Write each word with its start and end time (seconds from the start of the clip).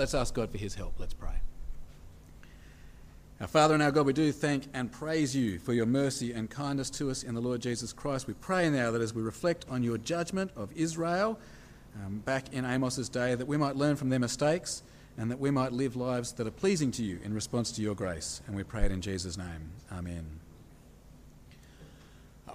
let's 0.00 0.14
ask 0.14 0.32
God 0.32 0.50
for 0.50 0.56
his 0.56 0.74
help. 0.74 0.94
Let's 0.98 1.12
pray. 1.12 1.34
Our 3.38 3.46
Father 3.46 3.74
and 3.74 3.82
our 3.82 3.90
God, 3.92 4.06
we 4.06 4.14
do 4.14 4.32
thank 4.32 4.64
and 4.72 4.90
praise 4.90 5.36
you 5.36 5.58
for 5.58 5.74
your 5.74 5.84
mercy 5.84 6.32
and 6.32 6.48
kindness 6.48 6.88
to 6.92 7.10
us 7.10 7.22
in 7.22 7.34
the 7.34 7.40
Lord 7.42 7.60
Jesus 7.60 7.92
Christ. 7.92 8.26
We 8.26 8.32
pray 8.32 8.70
now 8.70 8.92
that 8.92 9.02
as 9.02 9.12
we 9.12 9.20
reflect 9.20 9.66
on 9.68 9.82
your 9.82 9.98
judgment 9.98 10.52
of 10.56 10.72
Israel 10.74 11.38
um, 12.02 12.20
back 12.20 12.50
in 12.54 12.64
Amos's 12.64 13.10
day, 13.10 13.34
that 13.34 13.46
we 13.46 13.58
might 13.58 13.76
learn 13.76 13.94
from 13.94 14.08
their 14.08 14.18
mistakes 14.18 14.82
and 15.18 15.30
that 15.30 15.38
we 15.38 15.50
might 15.50 15.72
live 15.72 15.96
lives 15.96 16.32
that 16.32 16.46
are 16.46 16.50
pleasing 16.50 16.90
to 16.92 17.02
you 17.02 17.20
in 17.22 17.34
response 17.34 17.70
to 17.72 17.82
your 17.82 17.94
grace. 17.94 18.40
And 18.46 18.56
we 18.56 18.62
pray 18.62 18.84
it 18.86 18.92
in 18.92 19.02
Jesus' 19.02 19.36
name. 19.36 19.70
Amen. 19.92 20.24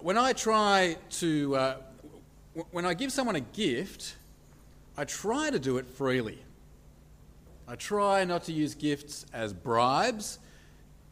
When 0.01 0.17
I 0.17 0.33
try 0.33 0.97
to, 1.11 1.55
uh, 1.55 1.75
when 2.71 2.87
I 2.87 2.95
give 2.95 3.11
someone 3.11 3.35
a 3.35 3.41
gift, 3.41 4.15
I 4.97 5.05
try 5.05 5.51
to 5.51 5.59
do 5.59 5.77
it 5.77 5.85
freely. 5.85 6.39
I 7.67 7.75
try 7.75 8.23
not 8.25 8.43
to 8.43 8.51
use 8.51 8.75
gifts 8.75 9.25
as 9.33 9.53
bribes. 9.53 10.39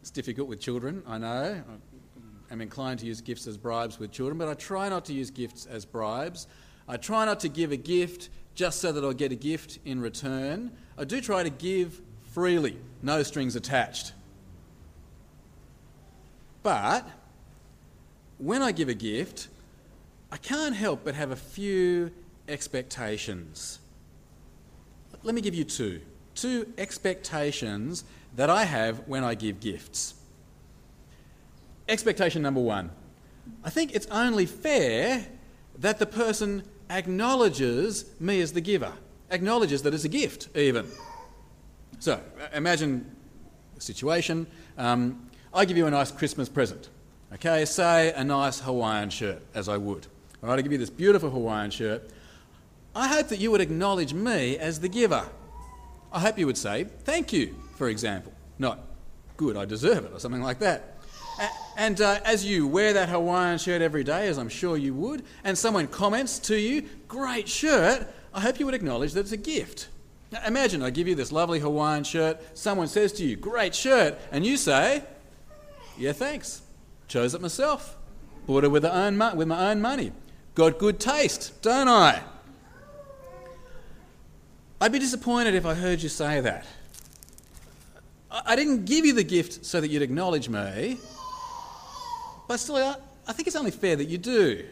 It's 0.02 0.12
difficult 0.12 0.48
with 0.48 0.60
children, 0.60 1.02
I 1.08 1.18
know. 1.18 1.64
I'm 2.52 2.62
inclined 2.62 3.00
to 3.00 3.08
use 3.08 3.22
gifts 3.22 3.48
as 3.48 3.58
bribes 3.58 3.98
with 3.98 4.12
children, 4.12 4.38
but 4.38 4.48
I 4.48 4.54
try 4.54 4.88
not 4.88 5.06
to 5.06 5.14
use 5.14 5.32
gifts 5.32 5.66
as 5.66 5.86
bribes. 5.86 6.48
I 6.88 6.98
try 6.98 7.26
not 7.26 7.40
to 7.40 7.50
give 7.50 7.72
a 7.72 7.78
gift 7.78 8.30
just 8.54 8.80
so 8.80 8.92
that 8.92 9.04
I'll 9.04 9.14
get 9.14 9.32
a 9.32 9.36
gift 9.36 9.80
in 9.86 10.00
return. 10.00 10.72
I 10.98 11.06
do 11.06 11.22
try 11.22 11.42
to 11.42 11.50
give 11.50 12.00
freely, 12.34 12.78
no 13.02 13.24
strings 13.24 13.56
attached. 13.56 14.14
But 16.62 17.08
when 18.38 18.62
I 18.62 18.72
give 18.72 18.90
a 18.90 18.94
gift, 18.94 19.48
I 20.32 20.38
can't 20.38 20.76
help 20.76 21.04
but 21.04 21.16
have 21.16 21.32
a 21.32 21.36
few 21.36 22.12
expectations. 22.48 23.80
Let 25.24 25.34
me 25.34 25.42
give 25.42 25.56
you 25.56 25.64
two. 25.64 26.02
Two 26.36 26.72
expectations 26.78 28.04
that 28.36 28.50
I 28.50 28.66
have 28.66 29.08
when 29.08 29.24
I 29.24 29.36
give 29.36 29.60
gifts. 29.60 30.16
Expectation 31.88 32.42
number 32.42 32.62
one 32.62 32.90
I 33.64 33.70
think 33.70 33.94
it's 33.94 34.08
only 34.08 34.46
fair 34.46 35.26
that 35.80 36.00
the 36.00 36.06
person 36.06 36.64
acknowledges 36.90 38.06
me 38.20 38.40
as 38.42 38.54
the 38.54 38.62
giver, 38.62 38.94
acknowledges 39.32 39.82
that 39.84 39.94
it's 39.94 40.06
a 40.06 40.10
gift, 40.10 40.50
even. 40.56 40.88
So 42.00 42.22
imagine 42.54 43.10
a 43.78 43.82
situation. 43.82 44.48
Um, 44.78 45.30
I 45.54 45.66
give 45.66 45.78
you 45.78 45.88
a 45.88 45.92
nice 45.92 46.12
Christmas 46.12 46.50
present. 46.50 46.90
Okay, 47.34 47.66
say 47.66 48.14
a 48.14 48.24
nice 48.24 48.60
Hawaiian 48.60 49.10
shirt, 49.10 49.42
as 49.56 49.68
I 49.68 49.78
would. 49.78 50.08
All 50.42 50.50
right, 50.50 50.60
I 50.60 50.62
give 50.62 50.72
you 50.72 50.78
this 50.78 50.90
beautiful 50.90 51.30
Hawaiian 51.30 51.72
shirt. 51.72 52.10
I 52.96 53.08
hope 53.08 53.30
that 53.30 53.40
you 53.40 53.50
would 53.52 53.62
acknowledge 53.62 54.14
me 54.14 54.58
as 54.58 54.80
the 54.80 54.90
giver. 54.90 55.26
I 56.14 56.20
hope 56.20 56.38
you 56.38 56.46
would 56.46 56.58
say, 56.58 56.84
thank 56.84 57.34
you, 57.34 57.56
for 57.76 57.90
example. 57.90 58.32
Not, 58.60 58.80
good, 59.36 59.58
I 59.58 59.66
deserve 59.66 60.06
it, 60.06 60.12
or 60.14 60.20
something 60.20 60.44
like 60.44 60.60
that. 60.60 60.98
And 61.76 62.00
uh, 62.00 62.20
as 62.24 62.46
you 62.46 62.68
wear 62.68 62.94
that 62.94 63.10
Hawaiian 63.10 63.58
shirt 63.58 63.82
every 63.82 64.04
day, 64.04 64.28
as 64.28 64.38
I'm 64.38 64.50
sure 64.50 64.78
you 64.78 64.94
would, 64.94 65.24
and 65.44 65.58
someone 65.58 65.88
comments 65.88 66.38
to 66.40 66.56
you, 66.56 66.84
great 67.08 67.50
shirt, 67.50 68.08
I 68.32 68.42
hope 68.42 68.60
you 68.60 68.66
would 68.68 68.76
acknowledge 68.76 69.14
that 69.14 69.22
it's 69.22 69.32
a 69.32 69.38
gift. 69.38 69.88
Now, 70.32 70.42
imagine 70.46 70.84
I 70.84 70.92
give 70.92 71.08
you 71.08 71.16
this 71.16 71.32
lovely 71.32 71.60
Hawaiian 71.60 72.04
shirt, 72.04 72.40
someone 72.56 72.88
says 72.88 73.12
to 73.14 73.26
you, 73.26 73.36
great 73.36 73.74
shirt, 73.74 74.20
and 74.32 74.46
you 74.46 74.56
say, 74.56 75.04
yeah, 75.98 76.12
thanks. 76.12 76.62
Chose 77.08 77.34
it 77.34 77.42
myself. 77.42 77.98
Bought 78.46 78.64
it 78.64 78.70
with, 78.70 78.86
own 78.86 79.18
with 79.36 79.48
my 79.48 79.72
own 79.72 79.82
money. 79.82 80.12
Got 80.54 80.78
good 80.78 81.00
taste, 81.00 81.60
don't 81.64 81.88
I? 81.88 82.22
I'd 84.84 84.92
be 84.92 85.00
disappointed 85.00 85.56
if 85.56 85.66
I 85.66 85.76
heard 85.76 86.04
you 86.04 86.10
say 86.10 86.42
that. 86.42 86.66
I 88.30 88.58
didn't 88.58 88.84
give 88.84 89.06
you 89.06 89.14
the 89.14 89.24
gift 89.24 89.64
so 89.64 89.80
that 89.80 89.88
you'd 89.90 90.02
acknowledge 90.02 90.50
me, 90.50 90.98
but 92.50 92.58
still, 92.58 92.76
I, 93.26 93.32
think 93.32 93.48
it's 93.48 93.56
only 93.56 93.72
fair 93.72 93.96
that 93.96 94.10
you 94.10 94.18
do. 94.18 94.66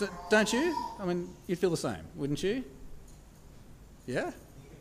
D- 0.00 0.06
don't 0.30 0.52
you? 0.52 0.76
I 0.98 1.04
mean, 1.04 1.32
you'd 1.46 1.60
feel 1.60 1.70
the 1.70 1.76
same, 1.76 2.00
wouldn't 2.16 2.42
you? 2.42 2.64
Yeah? 4.08 4.32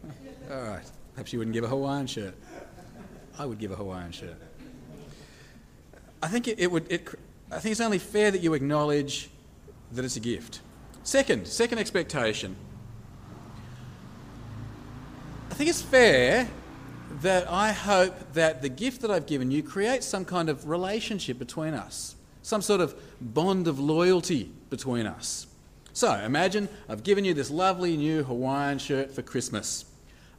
All 0.51 0.61
right. 0.63 0.91
Perhaps 1.13 1.31
you 1.31 1.38
wouldn't 1.38 1.53
give 1.53 1.66
a 1.66 1.67
Hawaiian 1.67 2.07
shirt. 2.07 2.33
I 3.38 3.45
would 3.45 3.59
give 3.59 3.69
a 3.69 3.75
Hawaiian 3.75 4.11
shirt. 4.11 4.41
I 6.23 6.27
think 6.27 6.47
it, 6.47 6.57
it 6.57 6.72
would. 6.72 6.91
It, 6.91 7.07
I 7.51 7.59
think 7.59 7.73
it's 7.73 7.81
only 7.81 8.00
fair 8.00 8.31
that 8.31 8.41
you 8.41 8.56
acknowledge 8.56 9.29
that 9.91 10.03
it's 10.03 10.16
a 10.16 10.22
gift. 10.22 10.61
Second, 11.03 11.47
second 11.47 11.77
expectation. 11.77 12.56
I 15.57 15.59
think 15.59 15.72
it's 15.72 15.81
fair 15.81 16.47
that 17.22 17.50
I 17.50 17.72
hope 17.72 18.34
that 18.34 18.62
the 18.62 18.69
gift 18.69 19.01
that 19.01 19.09
I've 19.09 19.25
given 19.25 19.50
you 19.50 19.63
creates 19.63 20.06
some 20.06 20.23
kind 20.23 20.50
of 20.50 20.69
relationship 20.69 21.40
between 21.40 21.73
us, 21.73 22.16
some 22.44 22.62
sort 22.62 22.79
of 22.79 22.94
bond 23.19 23.68
of 23.68 23.79
loyalty 23.79 24.51
between 24.69 25.07
us. 25.07 25.47
So 25.94 26.13
imagine 26.13 26.69
I've 26.88 27.01
given 27.01 27.25
you 27.25 27.34
this 27.34 27.50
lovely 27.50 27.97
new 27.97 28.23
Hawaiian 28.23 28.78
shirt 28.78 29.09
for 29.09 29.23
Christmas. 29.23 29.85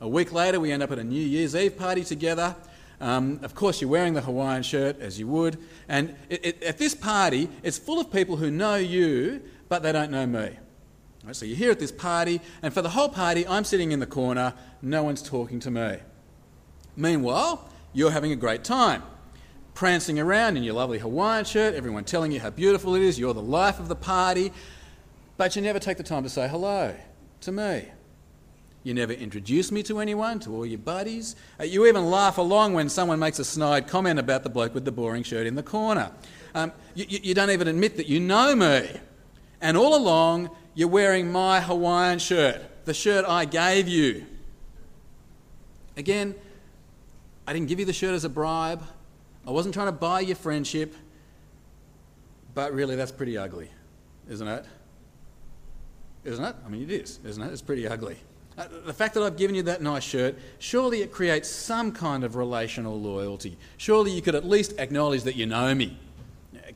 A 0.01 0.09
week 0.09 0.33
later, 0.33 0.61
we 0.61 0.71
end 0.71 0.84
up 0.84 0.93
at 0.93 1.01
a 1.01 1.05
New 1.05 1.21
Year's 1.21 1.56
Eve 1.56 1.77
party 1.77 2.05
together. 2.05 2.55
Um, 3.00 3.41
of 3.43 3.56
course, 3.56 3.81
you're 3.81 3.91
wearing 3.91 4.15
the 4.15 4.23
Hawaiian 4.23 4.62
shirt 4.62 5.00
as 5.00 5.19
you 5.19 5.27
would, 5.27 5.59
and 5.89 6.15
it, 6.29 6.47
it, 6.47 6.62
at 6.62 6.79
this 6.79 6.95
party, 6.95 7.49
it's 7.65 7.77
full 7.77 7.99
of 7.99 8.12
people 8.12 8.37
who 8.37 8.53
know 8.53 8.77
you, 8.77 9.43
but 9.69 9.83
they 9.83 9.91
don't 9.91 10.12
know 10.12 10.29
me. 10.29 10.50
Right, 11.28 11.37
so 11.37 11.44
you're 11.44 11.59
here 11.59 11.71
at 11.71 11.78
this 11.78 11.93
party, 11.93 12.41
and 12.62 12.72
for 12.72 12.81
the 12.81 12.89
whole 12.89 13.11
party, 13.11 13.47
I'm 13.47 13.62
sitting 13.62 13.93
in 13.93 14.00
the 14.00 14.06
corner, 14.06 14.55
no 14.81 15.03
one's 15.03 15.21
talking 15.21 15.61
to 15.61 15.71
me. 15.71 15.99
Meanwhile, 16.97 17.69
you're 17.93 18.12
having 18.12 18.33
a 18.33 18.37
great 18.37 18.65
time, 18.65 19.03
prancing 19.75 20.19
around 20.19 20.56
in 20.56 20.62
your 20.62 20.72
lovely 20.72 20.99
Hawaiian 20.99 21.44
shirt, 21.44 21.75
everyone 21.75 22.05
telling 22.05 22.33
you 22.33 22.41
how 22.41 22.49
beautiful 22.49 22.94
it 22.94 23.03
is, 23.03 23.19
you're 23.19 23.34
the 23.34 23.43
life 23.43 23.78
of 23.78 23.88
the 23.88 23.94
party, 23.94 24.55
but 25.37 25.55
you 25.55 25.61
never 25.61 25.78
take 25.78 25.99
the 25.99 26.03
time 26.03 26.22
to 26.22 26.31
say 26.31 26.49
hello 26.49 26.94
to 27.43 27.53
me. 27.53 27.84
You 28.83 28.94
never 28.94 29.12
introduce 29.12 29.71
me 29.71 29.83
to 29.83 29.99
anyone, 29.99 30.38
to 30.41 30.55
all 30.55 30.65
your 30.65 30.78
buddies. 30.78 31.37
Uh, 31.61 31.65
you 31.65 31.84
even 31.87 32.06
laugh 32.06 32.38
along 32.38 32.72
when 32.72 32.88
someone 32.88 33.19
makes 33.19 33.38
a 33.38 33.44
snide 33.44 33.87
comment 33.87 34.19
about 34.19 34.44
the 34.44 34.49
bloke 34.49 34.72
with 34.72 34.87
the 34.87 34.93
boring 34.93 35.25
shirt 35.25 35.47
in 35.47 35.56
the 35.56 35.62
corner. 35.62 36.11
Um, 36.55 36.72
you, 36.94 37.05
you 37.06 37.34
don't 37.34 37.50
even 37.50 37.69
admit 37.69 37.99
that 37.99 38.06
you 38.06 38.19
know 38.19 38.56
me. 38.56 38.88
And 39.61 39.77
all 39.77 39.94
along, 39.94 40.50
you're 40.78 40.87
wearing 40.87 41.33
my 41.33 41.61
Hawaiian 41.61 42.21
shirt, 42.21 42.62
the 42.84 42.94
shirt 42.94 43.25
I 43.27 43.47
gave 43.47 43.89
you. 43.89 44.25
Again, 45.97 46.37
I 47.49 47.53
didn't 47.53 47.66
give 47.66 47.81
you 47.81 47.84
the 47.84 47.93
shirt 47.93 48.15
as 48.15 48.22
a 48.22 48.28
bribe. 48.28 48.84
I 49.44 49.50
wasn't 49.50 49.75
trying 49.75 49.88
to 49.88 49.93
buy 49.93 50.21
your 50.21 50.37
friendship. 50.37 50.94
But 52.55 52.72
really, 52.72 52.94
that's 52.94 53.11
pretty 53.11 53.37
ugly, 53.37 53.69
isn't 54.28 54.47
it? 54.47 54.67
Isn't 56.22 56.44
it? 56.44 56.55
I 56.65 56.69
mean, 56.69 56.84
it 56.84 56.93
is, 56.93 57.19
isn't 57.25 57.43
it? 57.43 57.53
It's 57.53 57.61
pretty 57.61 57.88
ugly. 57.88 58.17
Uh, 58.56 58.69
the 58.87 58.94
fact 58.94 59.15
that 59.15 59.25
I've 59.25 59.37
given 59.37 59.56
you 59.56 59.65
that 59.65 59.83
nice 59.83 60.05
shirt, 60.05 60.37
surely 60.61 61.03
it 61.03 61.11
creates 61.11 61.49
some 61.49 61.91
kind 61.91 62.22
of 62.22 62.37
relational 62.37 63.00
loyalty. 63.00 63.59
Surely 63.78 64.12
you 64.12 64.22
could 64.22 64.37
at 64.37 64.44
least 64.44 64.78
acknowledge 64.78 65.25
that 65.25 65.34
you 65.34 65.44
know 65.44 65.75
me, 65.75 65.99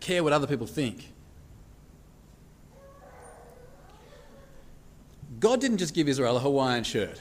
care 0.01 0.25
what 0.25 0.33
other 0.33 0.49
people 0.49 0.67
think. 0.67 1.13
God 5.43 5.61
didn't 5.61 5.79
just 5.79 5.93
give 5.93 6.09
Israel 6.09 6.37
a 6.37 6.41
Hawaiian 6.41 6.85
shirt. 6.85 7.21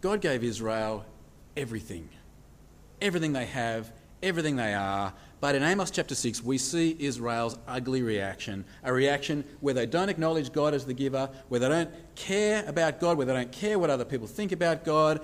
God 0.00 0.20
gave 0.20 0.44
Israel 0.44 1.04
everything. 1.56 2.08
Everything 3.00 3.32
they 3.32 3.46
have, 3.46 3.90
everything 4.22 4.54
they 4.54 4.74
are. 4.74 5.12
But 5.40 5.56
in 5.56 5.64
Amos 5.64 5.90
chapter 5.90 6.14
6, 6.14 6.40
we 6.44 6.56
see 6.56 6.96
Israel's 7.00 7.58
ugly 7.66 8.00
reaction 8.00 8.64
a 8.84 8.92
reaction 8.92 9.42
where 9.58 9.74
they 9.74 9.86
don't 9.86 10.08
acknowledge 10.08 10.52
God 10.52 10.72
as 10.72 10.86
the 10.86 10.94
giver, 10.94 11.28
where 11.48 11.58
they 11.58 11.68
don't 11.68 11.90
care 12.14 12.64
about 12.68 13.00
God, 13.00 13.16
where 13.16 13.26
they 13.26 13.34
don't 13.34 13.50
care 13.50 13.76
what 13.76 13.90
other 13.90 14.04
people 14.04 14.28
think 14.28 14.52
about 14.52 14.84
God. 14.84 15.20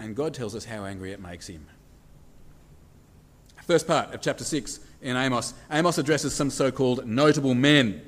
And 0.00 0.16
God 0.16 0.34
tells 0.34 0.56
us 0.56 0.64
how 0.64 0.84
angry 0.84 1.12
it 1.12 1.20
makes 1.20 1.46
him. 1.46 1.64
First 3.62 3.86
part 3.86 4.12
of 4.12 4.20
chapter 4.20 4.42
6 4.42 4.80
in 5.02 5.16
Amos. 5.16 5.54
Amos 5.70 5.98
addresses 5.98 6.34
some 6.34 6.50
so 6.50 6.72
called 6.72 7.06
notable 7.06 7.54
men. 7.54 8.02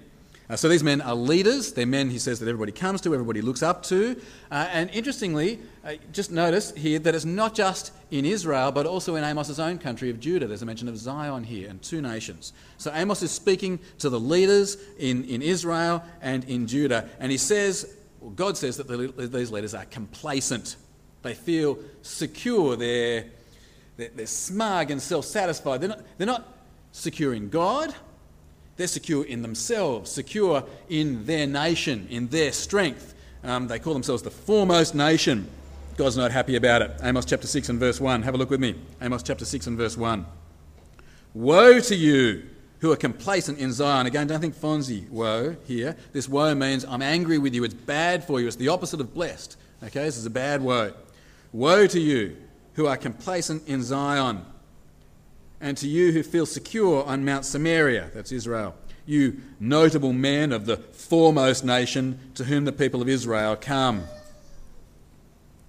Uh, 0.49 0.57
so 0.57 0.69
these 0.69 0.85
men 0.85 1.01
are 1.01 1.15
leaders. 1.15 1.73
They're 1.73 1.87
men, 1.87 2.11
he 2.11 2.19
says, 2.19 2.39
that 2.41 2.49
everybody 2.49 2.73
comes 2.73 3.01
to, 3.03 3.15
everybody 3.15 3.41
looks 3.41 3.63
up 3.63 3.83
to. 3.85 4.21
Uh, 4.51 4.69
and 4.71 4.91
interestingly, 4.91 5.59
uh, 5.85 5.95
just 6.13 6.31
notice 6.31 6.73
here 6.73 6.99
that 6.99 7.15
it's 7.15 7.25
not 7.25 7.55
just 7.55 7.93
in 8.11 8.27
Israel, 8.27 8.71
but 8.71 8.85
also 8.85 9.17
in 9.17 9.25
Amos's 9.25 9.59
own 9.59 9.79
country 9.79 10.11
of 10.11 10.21
Judah. 10.21 10.47
There's 10.47 10.61
a 10.61 10.67
mention 10.67 10.89
of 10.89 10.99
Zion 10.99 11.45
here 11.45 11.71
and 11.71 11.81
two 11.81 12.03
nations. 12.03 12.53
So 12.77 12.93
Amos 12.93 13.23
is 13.23 13.31
speaking 13.31 13.81
to 14.01 14.11
the 14.11 14.21
leaders 14.21 14.77
in, 14.99 15.25
in 15.25 15.41
Israel 15.41 16.03
and 16.21 16.45
in 16.45 16.67
Judah. 16.67 17.09
And 17.21 17.33
he 17.33 17.39
says, 17.39 17.97
well, 18.21 18.31
God 18.33 18.59
says 18.59 18.77
that 18.77 18.87
the, 18.87 19.29
these 19.29 19.51
leaders 19.51 19.75
are 19.75 19.87
complacent. 19.87 20.77
They 21.23 21.35
feel 21.35 21.79
secure. 22.03 22.77
They're, 22.77 23.25
they're, 23.97 24.11
they're 24.15 24.27
smug 24.27 24.91
and 24.91 25.01
self 25.01 25.25
satisfied. 25.25 25.81
They're 25.81 25.89
not, 25.89 26.03
they're 26.19 26.27
not 26.27 26.47
secure 26.93 27.33
in 27.33 27.49
God. 27.49 27.95
They're 28.77 28.87
secure 28.87 29.25
in 29.25 29.43
themselves, 29.43 30.11
secure 30.11 30.65
in 30.89 31.27
their 31.27 31.47
nation, 31.47 32.07
in 32.11 32.29
their 32.29 32.53
strength. 32.53 33.15
Um, 33.43 33.69
they 33.69 33.79
call 33.79 33.93
themselves 33.93 34.23
the 34.23 34.31
foremost 34.31 34.95
nation. 34.95 35.49
God's 35.97 36.17
not 36.17 36.33
happy 36.33 36.57
about 36.57 36.83
it. 36.83 36.93
Amos 37.03 37.25
chapter 37.25 37.47
6 37.47 37.69
and 37.69 37.79
verse 37.79 38.01
1. 38.01 38.23
Have 38.23 38.35
a 38.35 38.39
look 38.39 38.51
with 38.51 38.61
me. 38.61 38.75
Amos 39.01 39.23
chapter 39.23 39.45
6 39.45 39.69
and 39.69 39.79
verse 39.79 39.97
1. 39.97 40.27
Woe 41.35 41.79
to 41.81 41.95
you 41.95 42.45
who 42.81 42.93
are 42.93 42.97
complacent 42.97 43.59
in 43.59 43.73
Zion. 43.73 44.07
Again, 44.07 44.27
don't 44.27 44.41
think 44.41 44.55
Fonzie 44.55 45.09
woe 45.09 45.57
here. 45.65 45.97
This 46.13 46.29
woe 46.29 46.55
means 46.55 46.85
I'm 46.85 47.03
angry 47.03 47.39
with 47.39 47.55
you. 47.55 47.65
It's 47.65 47.75
bad 47.75 48.25
for 48.25 48.41
you. 48.41 48.47
It's 48.47 48.57
the 48.57 48.69
opposite 48.69 49.01
of 49.01 49.15
blessed. 49.15 49.57
Okay, 49.83 50.05
this 50.05 50.17
is 50.17 50.27
a 50.27 50.31
bad 50.31 50.63
woe. 50.63 50.93
Woe 51.53 51.87
to 51.87 52.01
you 52.01 52.37
who 52.75 52.87
are 52.87 52.97
complacent 52.97 53.67
in 53.69 53.83
Zion, 53.83 54.45
and 55.65 55.79
to 55.79 55.89
you 55.89 56.13
who 56.13 56.23
feel 56.23 56.45
secure 56.45 57.03
on 57.07 57.25
Mount 57.25 57.47
Samaria, 57.47 58.11
that's 58.13 58.31
Israel, 58.31 58.75
you 59.07 59.41
notable 59.59 60.13
men 60.13 60.53
of 60.53 60.67
the 60.67 60.77
foremost 60.77 61.65
nation 61.65 62.21
to 62.35 62.45
whom 62.45 62.67
the 62.67 62.73
people 62.73 63.01
of 63.01 63.09
Israel 63.09 63.57
come. 63.57 64.05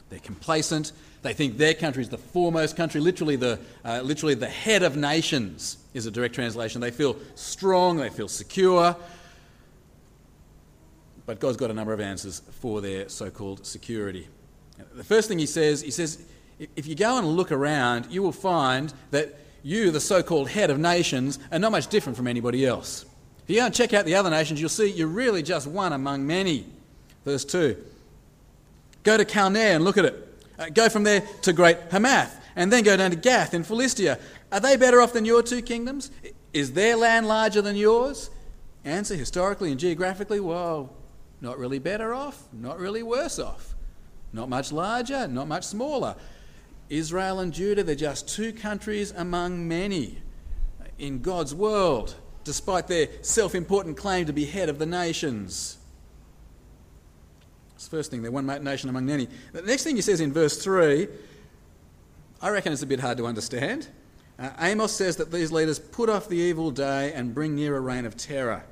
They're 0.10 0.20
complacent. 0.20 0.92
They 1.22 1.32
think 1.32 1.58
their 1.58 1.74
country 1.74 2.04
is 2.04 2.10
the 2.10 2.18
foremost 2.18 2.76
country, 2.76 3.00
literally 3.00 3.38
the, 3.38 3.58
uh, 3.86 4.02
literally 4.02 4.34
the 4.34 4.50
head 4.50 4.84
of 4.84 4.98
nations 4.98 5.78
is 5.94 6.06
a 6.06 6.12
direct 6.12 6.36
translation. 6.36 6.82
They 6.82 6.92
feel 6.92 7.16
strong, 7.36 7.96
they 7.96 8.10
feel 8.10 8.28
secure. 8.28 8.98
But 11.26 11.40
God's 11.40 11.56
got 11.56 11.72
a 11.72 11.74
number 11.74 11.94
of 11.94 12.02
answers 12.02 12.42
for 12.60 12.82
their 12.82 13.08
so 13.08 13.30
called 13.30 13.66
security. 13.66 14.28
The 14.94 15.06
first 15.06 15.30
thing 15.30 15.40
he 15.40 15.46
says, 15.46 15.82
he 15.82 15.92
says, 15.92 16.22
if 16.60 16.86
you 16.86 16.96
go 16.96 17.18
and 17.18 17.26
look 17.26 17.54
around, 17.54 18.08
you 18.12 18.22
will 18.22 18.34
find 18.34 18.94
that 19.12 19.40
you, 19.66 19.90
the 19.90 20.00
so 20.00 20.22
called 20.22 20.48
head 20.48 20.70
of 20.70 20.78
nations, 20.78 21.40
are 21.52 21.58
not 21.58 21.72
much 21.72 21.88
different 21.88 22.16
from 22.16 22.28
anybody 22.28 22.64
else. 22.68 23.04
If 23.44 23.50
you 23.50 23.56
go 23.58 23.66
and 23.66 23.74
check 23.74 23.94
out 23.94 24.06
the 24.06 24.14
other 24.14 24.30
nations, 24.30 24.62
you'll 24.62 24.70
see 24.70 24.92
you're 24.92 25.08
really 25.08 25.42
just 25.42 25.66
one 25.66 25.92
among 25.92 26.26
many. 26.28 26.68
Verse 27.26 27.44
2. 27.44 27.76
Go 29.02 29.18
to 29.18 29.26
Calneh 29.26 29.76
and 29.76 29.84
look 29.84 29.98
at 29.98 30.06
it. 30.06 30.44
Uh, 30.60 30.70
go 30.70 30.88
from 30.88 31.04
there 31.04 31.22
to 31.42 31.52
Great 31.52 31.78
Hamath, 31.90 32.40
and 32.56 32.72
then 32.72 32.84
go 32.84 32.96
down 32.96 33.10
to 33.10 33.18
Gath 33.18 33.56
in 33.56 33.64
Philistia. 33.64 34.20
Are 34.52 34.60
they 34.60 34.78
better 34.78 35.02
off 35.02 35.14
than 35.14 35.26
your 35.26 35.42
two 35.42 35.64
kingdoms? 35.64 36.12
Is 36.54 36.74
their 36.74 36.96
land 36.96 37.28
larger 37.28 37.64
than 37.64 37.76
yours? 37.76 38.30
Answer 38.84 39.16
historically 39.16 39.72
and 39.72 39.80
geographically, 39.80 40.40
well, 40.40 40.94
not 41.42 41.58
really 41.58 41.80
better 41.80 42.14
off, 42.14 42.40
not 42.54 42.78
really 42.78 43.02
worse 43.02 43.40
off. 43.40 43.74
Not 44.32 44.48
much 44.48 44.72
larger, 44.72 45.28
not 45.28 45.48
much 45.48 45.64
smaller. 45.64 46.16
Israel 46.90 47.40
and 47.40 47.54
Judah, 47.54 47.84
they're 47.84 47.96
just 47.96 48.28
two 48.30 48.54
countries 48.54 49.12
among 49.12 49.68
many 49.68 50.20
in 50.98 51.22
God's 51.22 51.54
world, 51.54 52.16
despite 52.44 52.88
their 52.88 53.08
self 53.22 53.56
important 53.56 53.98
claim 53.98 54.26
to 54.28 54.34
be 54.34 54.46
head 54.46 54.70
of 54.70 54.80
the 54.80 54.86
nations. 54.86 55.78
That's 57.72 57.86
the 57.86 57.98
first 57.98 58.12
thing, 58.12 58.22
they're 58.22 58.32
one 58.32 58.46
nation 58.64 58.90
among 58.90 59.06
many. 59.06 59.28
The 59.52 59.64
next 59.64 59.84
thing 59.84 59.96
he 59.96 60.02
says 60.02 60.22
in 60.22 60.32
verse 60.32 60.64
3, 60.64 61.08
I 62.42 62.50
reckon 62.50 62.72
it's 62.72 62.84
a 62.84 62.88
bit 62.88 63.00
hard 63.00 63.18
to 63.18 63.26
understand. 63.26 63.88
Uh, 64.38 64.50
Amos 64.60 64.92
says 64.92 65.18
that 65.18 65.32
these 65.32 65.52
leaders 65.52 65.80
put 65.80 66.10
off 66.10 66.28
the 66.28 66.38
evil 66.38 66.72
day 66.72 67.14
and 67.14 67.34
bring 67.34 67.56
near 67.56 67.76
a 67.76 67.80
reign 67.80 68.06
of 68.06 68.16
terror. 68.18 68.64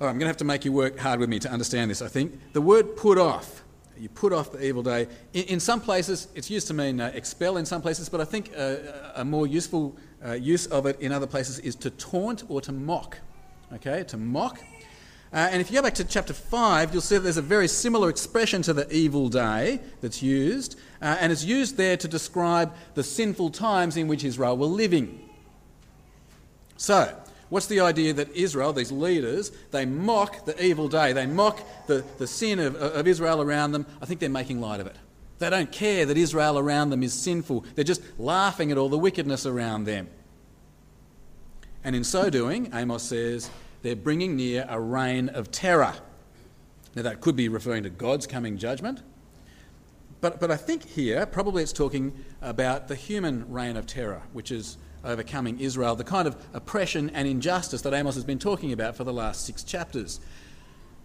All 0.00 0.06
right, 0.06 0.10
I'm 0.10 0.18
going 0.18 0.26
to 0.26 0.26
have 0.26 0.36
to 0.38 0.44
make 0.44 0.64
you 0.64 0.72
work 0.72 0.98
hard 0.98 1.20
with 1.20 1.28
me 1.28 1.38
to 1.40 1.50
understand 1.50 1.90
this, 1.90 2.02
I 2.02 2.08
think. 2.08 2.52
The 2.52 2.60
word 2.60 2.96
put 2.96 3.18
off, 3.18 3.62
you 3.98 4.08
put 4.08 4.32
off 4.32 4.52
the 4.52 4.64
evil 4.64 4.82
day. 4.82 5.06
In, 5.32 5.44
in 5.44 5.60
some 5.60 5.80
places, 5.80 6.28
it's 6.34 6.50
used 6.50 6.66
to 6.68 6.74
mean 6.74 7.00
uh, 7.00 7.10
expel 7.14 7.56
in 7.56 7.66
some 7.66 7.82
places, 7.82 8.08
but 8.08 8.20
I 8.20 8.24
think 8.24 8.52
uh, 8.56 8.76
a 9.16 9.24
more 9.24 9.46
useful 9.46 9.96
uh, 10.24 10.32
use 10.32 10.66
of 10.66 10.86
it 10.86 11.00
in 11.00 11.12
other 11.12 11.26
places 11.26 11.58
is 11.60 11.74
to 11.76 11.90
taunt 11.90 12.44
or 12.48 12.60
to 12.60 12.72
mock. 12.72 13.18
Okay, 13.74 14.04
to 14.04 14.16
mock. 14.16 14.60
Uh, 15.32 15.48
and 15.50 15.62
if 15.62 15.70
you 15.70 15.76
go 15.78 15.82
back 15.82 15.94
to 15.94 16.04
chapter 16.04 16.34
5, 16.34 16.92
you'll 16.92 17.00
see 17.00 17.14
that 17.14 17.22
there's 17.22 17.38
a 17.38 17.42
very 17.42 17.66
similar 17.66 18.10
expression 18.10 18.60
to 18.60 18.74
the 18.74 18.90
evil 18.94 19.30
day 19.30 19.80
that's 20.02 20.22
used, 20.22 20.78
uh, 21.00 21.16
and 21.20 21.32
it's 21.32 21.42
used 21.42 21.78
there 21.78 21.96
to 21.96 22.06
describe 22.06 22.74
the 22.94 23.02
sinful 23.02 23.48
times 23.48 23.96
in 23.96 24.08
which 24.08 24.24
Israel 24.24 24.58
were 24.58 24.66
living. 24.66 25.26
So, 26.76 27.16
What's 27.52 27.66
the 27.66 27.80
idea 27.80 28.14
that 28.14 28.34
Israel, 28.34 28.72
these 28.72 28.90
leaders, 28.90 29.52
they 29.72 29.84
mock 29.84 30.46
the 30.46 30.64
evil 30.64 30.88
day, 30.88 31.12
they 31.12 31.26
mock 31.26 31.60
the, 31.86 32.02
the 32.16 32.26
sin 32.26 32.58
of, 32.58 32.76
of 32.76 33.06
Israel 33.06 33.42
around 33.42 33.72
them? 33.72 33.84
I 34.00 34.06
think 34.06 34.20
they're 34.20 34.30
making 34.30 34.58
light 34.58 34.80
of 34.80 34.86
it. 34.86 34.96
They 35.38 35.50
don't 35.50 35.70
care 35.70 36.06
that 36.06 36.16
Israel 36.16 36.58
around 36.58 36.88
them 36.88 37.02
is 37.02 37.12
sinful, 37.12 37.66
they're 37.74 37.84
just 37.84 38.00
laughing 38.18 38.72
at 38.72 38.78
all 38.78 38.88
the 38.88 38.96
wickedness 38.96 39.44
around 39.44 39.84
them. 39.84 40.08
And 41.84 41.94
in 41.94 42.04
so 42.04 42.30
doing, 42.30 42.70
Amos 42.72 43.02
says, 43.02 43.50
they're 43.82 43.96
bringing 43.96 44.34
near 44.34 44.64
a 44.66 44.80
reign 44.80 45.28
of 45.28 45.50
terror. 45.50 45.92
Now, 46.94 47.02
that 47.02 47.20
could 47.20 47.36
be 47.36 47.50
referring 47.50 47.82
to 47.82 47.90
God's 47.90 48.26
coming 48.26 48.56
judgment. 48.56 49.02
But, 50.22 50.40
but 50.40 50.50
I 50.50 50.56
think 50.56 50.88
here, 50.88 51.26
probably 51.26 51.62
it's 51.62 51.74
talking 51.74 52.14
about 52.40 52.88
the 52.88 52.94
human 52.94 53.46
reign 53.52 53.76
of 53.76 53.86
terror, 53.86 54.22
which 54.32 54.50
is 54.50 54.78
overcoming 55.04 55.58
Israel, 55.60 55.96
the 55.96 56.04
kind 56.04 56.28
of 56.28 56.36
oppression 56.52 57.10
and 57.10 57.26
injustice 57.28 57.82
that 57.82 57.92
Amos 57.92 58.14
has 58.14 58.24
been 58.24 58.38
talking 58.38 58.72
about 58.72 58.96
for 58.96 59.04
the 59.04 59.12
last 59.12 59.44
six 59.44 59.62
chapters. 59.62 60.20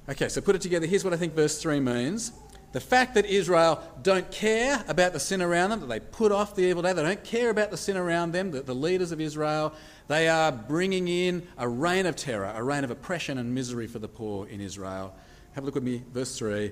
Okay, 0.09 0.29
so 0.29 0.39
put 0.39 0.55
it 0.55 0.61
together. 0.61 0.85
Here's 0.85 1.03
what 1.03 1.13
I 1.13 1.17
think 1.17 1.33
verse 1.33 1.61
3 1.61 1.79
means. 1.79 2.31
The 2.73 2.79
fact 2.81 3.15
that 3.15 3.25
Israel 3.25 3.81
don't 4.03 4.29
care 4.29 4.83
about 4.87 5.13
the 5.13 5.19
sin 5.19 5.41
around 5.41 5.69
them, 5.69 5.79
that 5.79 5.87
they 5.87 5.99
put 5.99 6.31
off 6.31 6.55
the 6.55 6.63
evil 6.63 6.81
day, 6.81 6.93
they 6.93 7.01
don't 7.01 7.23
care 7.23 7.49
about 7.49 7.71
the 7.71 7.77
sin 7.77 7.97
around 7.97 8.33
them, 8.33 8.51
that 8.51 8.65
the 8.65 8.75
leaders 8.75 9.11
of 9.11 9.21
Israel, 9.21 9.73
they 10.07 10.27
are 10.27 10.51
bringing 10.51 11.07
in 11.07 11.47
a 11.57 11.67
reign 11.67 12.05
of 12.05 12.15
terror, 12.15 12.53
a 12.55 12.63
reign 12.63 12.83
of 12.83 12.91
oppression 12.91 13.37
and 13.37 13.55
misery 13.55 13.87
for 13.87 13.99
the 13.99 14.07
poor 14.07 14.47
in 14.47 14.61
Israel. 14.61 15.15
Have 15.53 15.63
a 15.63 15.65
look 15.65 15.75
with 15.75 15.83
me, 15.83 16.03
verse 16.13 16.37
3. 16.37 16.71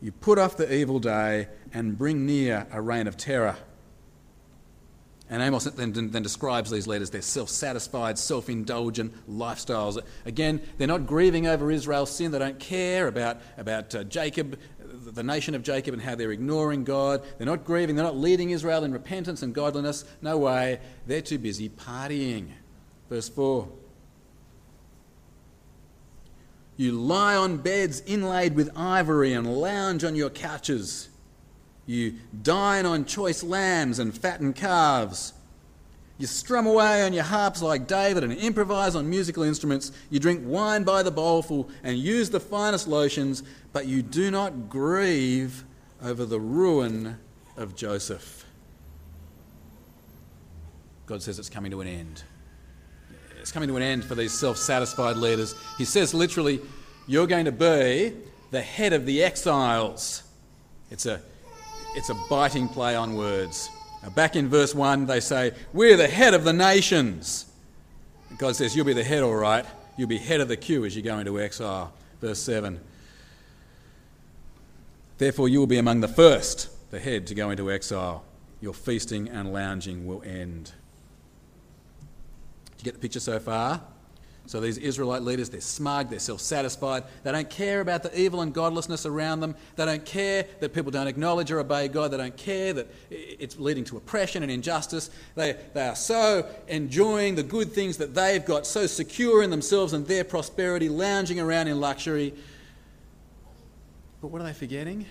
You 0.00 0.12
put 0.12 0.38
off 0.38 0.56
the 0.56 0.74
evil 0.74 0.98
day 0.98 1.48
and 1.72 1.96
bring 1.96 2.26
near 2.26 2.66
a 2.72 2.80
reign 2.80 3.06
of 3.06 3.16
terror. 3.16 3.56
And 5.30 5.42
Amos 5.42 5.64
then, 5.64 5.92
then, 6.10 6.22
describes 6.22 6.70
these 6.70 6.86
leaders, 6.86 7.08
their 7.08 7.22
self 7.22 7.48
satisfied, 7.48 8.18
self 8.18 8.50
indulgent 8.50 9.14
lifestyles. 9.28 9.98
Again, 10.26 10.60
they're 10.76 10.86
not 10.86 11.06
grieving 11.06 11.46
over 11.46 11.70
Israel's 11.70 12.10
sin. 12.10 12.30
They 12.30 12.38
don't 12.38 12.58
care 12.58 13.08
about, 13.08 13.38
about 13.56 13.94
uh, 13.94 14.04
Jacob, 14.04 14.58
the 14.80 15.22
nation 15.22 15.54
of 15.54 15.62
Jacob, 15.62 15.94
and 15.94 16.02
how 16.02 16.14
they're 16.14 16.32
ignoring 16.32 16.84
God. 16.84 17.24
They're 17.38 17.46
not 17.46 17.64
grieving. 17.64 17.96
They're 17.96 18.04
not 18.04 18.18
leading 18.18 18.50
Israel 18.50 18.84
in 18.84 18.92
repentance 18.92 19.42
and 19.42 19.54
godliness. 19.54 20.04
No 20.20 20.36
way. 20.36 20.78
They're 21.06 21.22
too 21.22 21.38
busy 21.38 21.70
partying. 21.70 22.48
Verse 23.08 23.30
4 23.30 23.66
You 26.76 26.92
lie 26.92 27.34
on 27.34 27.56
beds 27.56 28.02
inlaid 28.04 28.54
with 28.54 28.70
ivory 28.76 29.32
and 29.32 29.56
lounge 29.56 30.04
on 30.04 30.16
your 30.16 30.30
couches. 30.30 31.08
You 31.86 32.14
dine 32.42 32.86
on 32.86 33.04
choice 33.04 33.42
lambs 33.42 33.98
and 33.98 34.16
fattened 34.16 34.56
calves. 34.56 35.34
You 36.16 36.26
strum 36.26 36.66
away 36.66 37.02
on 37.02 37.12
your 37.12 37.24
harps 37.24 37.60
like 37.60 37.88
David 37.88 38.22
and 38.22 38.32
improvise 38.32 38.94
on 38.94 39.10
musical 39.10 39.42
instruments. 39.42 39.90
You 40.10 40.20
drink 40.20 40.42
wine 40.44 40.84
by 40.84 41.02
the 41.02 41.10
bowlful 41.10 41.68
and 41.82 41.98
use 41.98 42.30
the 42.30 42.40
finest 42.40 42.86
lotions, 42.86 43.42
but 43.72 43.86
you 43.86 44.00
do 44.00 44.30
not 44.30 44.68
grieve 44.68 45.64
over 46.02 46.24
the 46.24 46.38
ruin 46.38 47.18
of 47.56 47.74
Joseph. 47.74 48.44
God 51.06 51.22
says 51.22 51.38
it's 51.38 51.50
coming 51.50 51.72
to 51.72 51.80
an 51.80 51.88
end. 51.88 52.22
It's 53.40 53.52
coming 53.52 53.68
to 53.68 53.76
an 53.76 53.82
end 53.82 54.04
for 54.04 54.14
these 54.14 54.32
self 54.32 54.56
satisfied 54.56 55.16
leaders. 55.16 55.54
He 55.76 55.84
says 55.84 56.14
literally, 56.14 56.60
You're 57.06 57.26
going 57.26 57.44
to 57.44 57.52
be 57.52 58.14
the 58.50 58.62
head 58.62 58.92
of 58.92 59.04
the 59.04 59.22
exiles. 59.22 60.22
It's 60.90 61.04
a 61.06 61.20
it's 61.94 62.10
a 62.10 62.14
biting 62.28 62.68
play 62.68 62.96
on 62.96 63.14
words. 63.14 63.70
Now, 64.02 64.10
back 64.10 64.36
in 64.36 64.48
verse 64.48 64.74
1, 64.74 65.06
they 65.06 65.20
say, 65.20 65.52
We're 65.72 65.96
the 65.96 66.08
head 66.08 66.34
of 66.34 66.44
the 66.44 66.52
nations. 66.52 67.46
God 68.36 68.56
says, 68.56 68.74
You'll 68.74 68.84
be 68.84 68.92
the 68.92 69.04
head, 69.04 69.22
all 69.22 69.34
right. 69.34 69.64
You'll 69.96 70.08
be 70.08 70.18
head 70.18 70.40
of 70.40 70.48
the 70.48 70.56
queue 70.56 70.84
as 70.84 70.96
you 70.96 71.02
go 71.02 71.18
into 71.18 71.40
exile. 71.40 71.92
Verse 72.20 72.40
7. 72.40 72.80
Therefore, 75.18 75.48
you 75.48 75.60
will 75.60 75.66
be 75.66 75.78
among 75.78 76.00
the 76.00 76.08
first, 76.08 76.68
the 76.90 76.98
head, 76.98 77.26
to 77.28 77.34
go 77.34 77.50
into 77.50 77.70
exile. 77.70 78.24
Your 78.60 78.74
feasting 78.74 79.28
and 79.28 79.52
lounging 79.52 80.06
will 80.06 80.22
end. 80.22 80.72
Do 82.66 82.72
you 82.78 82.84
get 82.84 82.94
the 82.94 83.00
picture 83.00 83.20
so 83.20 83.38
far? 83.38 83.80
So 84.46 84.60
these 84.60 84.76
Israelite 84.76 85.22
leaders, 85.22 85.48
they're 85.48 85.62
smug, 85.62 86.10
they're 86.10 86.18
self 86.18 86.40
satisfied, 86.40 87.04
they 87.22 87.32
don't 87.32 87.48
care 87.48 87.80
about 87.80 88.02
the 88.02 88.18
evil 88.18 88.42
and 88.42 88.52
godlessness 88.52 89.06
around 89.06 89.40
them, 89.40 89.56
they 89.76 89.86
don't 89.86 90.04
care 90.04 90.44
that 90.60 90.74
people 90.74 90.90
don't 90.90 91.06
acknowledge 91.06 91.50
or 91.50 91.60
obey 91.60 91.88
God, 91.88 92.10
they 92.10 92.18
don't 92.18 92.36
care 92.36 92.74
that 92.74 92.86
it's 93.10 93.58
leading 93.58 93.84
to 93.84 93.96
oppression 93.96 94.42
and 94.42 94.52
injustice. 94.52 95.08
They, 95.34 95.56
they 95.72 95.88
are 95.88 95.96
so 95.96 96.46
enjoying 96.68 97.36
the 97.36 97.42
good 97.42 97.72
things 97.72 97.96
that 97.96 98.14
they've 98.14 98.44
got, 98.44 98.66
so 98.66 98.86
secure 98.86 99.42
in 99.42 99.48
themselves 99.48 99.94
and 99.94 100.06
their 100.06 100.24
prosperity, 100.24 100.90
lounging 100.90 101.40
around 101.40 101.68
in 101.68 101.80
luxury. 101.80 102.34
But 104.20 104.28
what 104.28 104.42
are 104.42 104.44
they 104.44 104.52
forgetting? 104.52 105.06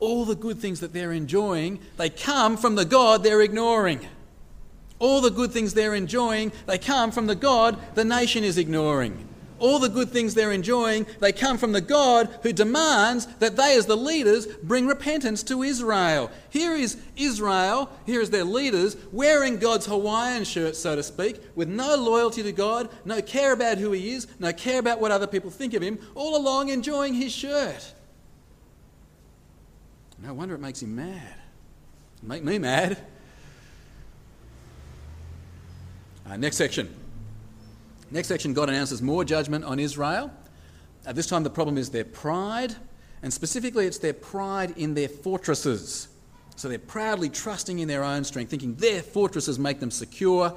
All 0.00 0.26
the 0.26 0.34
good 0.34 0.58
things 0.58 0.80
that 0.80 0.92
they're 0.92 1.12
enjoying, 1.12 1.80
they 1.96 2.10
come 2.10 2.58
from 2.58 2.74
the 2.74 2.84
God 2.84 3.22
they're 3.22 3.40
ignoring. 3.40 4.06
All 4.98 5.20
the 5.20 5.30
good 5.30 5.52
things 5.52 5.74
they're 5.74 5.94
enjoying, 5.94 6.52
they 6.66 6.78
come 6.78 7.10
from 7.10 7.26
the 7.26 7.34
God 7.34 7.78
the 7.94 8.04
nation 8.04 8.44
is 8.44 8.58
ignoring. 8.58 9.26
all 9.58 9.78
the 9.78 9.88
good 9.88 10.10
things 10.10 10.34
they're 10.34 10.52
enjoying, 10.52 11.06
they 11.20 11.32
come 11.32 11.58
from 11.58 11.72
the 11.72 11.80
God 11.80 12.28
who 12.42 12.52
demands 12.52 13.26
that 13.38 13.56
they, 13.56 13.76
as 13.76 13.86
the 13.86 13.96
leaders, 13.96 14.46
bring 14.46 14.86
repentance 14.86 15.42
to 15.44 15.62
Israel. 15.62 16.30
Here 16.50 16.74
is 16.74 16.96
Israel, 17.16 17.90
here 18.04 18.20
is 18.20 18.30
their 18.30 18.44
leaders, 18.44 18.96
wearing 19.12 19.58
God's 19.58 19.86
Hawaiian 19.86 20.44
shirt, 20.44 20.76
so 20.76 20.96
to 20.96 21.02
speak, 21.02 21.40
with 21.54 21.68
no 21.68 21.94
loyalty 21.96 22.42
to 22.42 22.52
God, 22.52 22.90
no 23.04 23.22
care 23.22 23.52
about 23.52 23.78
who 23.78 23.92
He 23.92 24.10
is, 24.10 24.26
no 24.38 24.52
care 24.52 24.78
about 24.78 25.00
what 25.00 25.10
other 25.10 25.26
people 25.26 25.50
think 25.50 25.74
of 25.74 25.82
Him, 25.82 25.98
all 26.14 26.36
along 26.36 26.68
enjoying 26.68 27.14
His 27.14 27.32
shirt. 27.32 27.92
No 30.18 30.34
wonder 30.34 30.54
it 30.54 30.60
makes 30.60 30.82
Him 30.82 30.96
mad. 30.96 31.34
Make 32.22 32.42
me 32.42 32.58
mad. 32.58 32.98
Uh, 36.28 36.36
next 36.36 36.56
section. 36.56 36.92
Next 38.10 38.28
section, 38.28 38.52
God 38.52 38.68
announces 38.68 39.02
more 39.02 39.24
judgment 39.24 39.64
on 39.64 39.78
Israel. 39.78 40.32
At 41.04 41.14
this 41.14 41.26
time, 41.26 41.44
the 41.44 41.50
problem 41.50 41.78
is 41.78 41.90
their 41.90 42.04
pride, 42.04 42.74
and 43.22 43.32
specifically, 43.32 43.86
it's 43.86 43.98
their 43.98 44.12
pride 44.12 44.74
in 44.76 44.94
their 44.94 45.08
fortresses. 45.08 46.08
So 46.56 46.68
they're 46.68 46.78
proudly 46.78 47.28
trusting 47.28 47.78
in 47.78 47.86
their 47.86 48.02
own 48.02 48.24
strength, 48.24 48.50
thinking 48.50 48.74
their 48.76 49.02
fortresses 49.02 49.58
make 49.58 49.78
them 49.78 49.90
secure. 49.90 50.56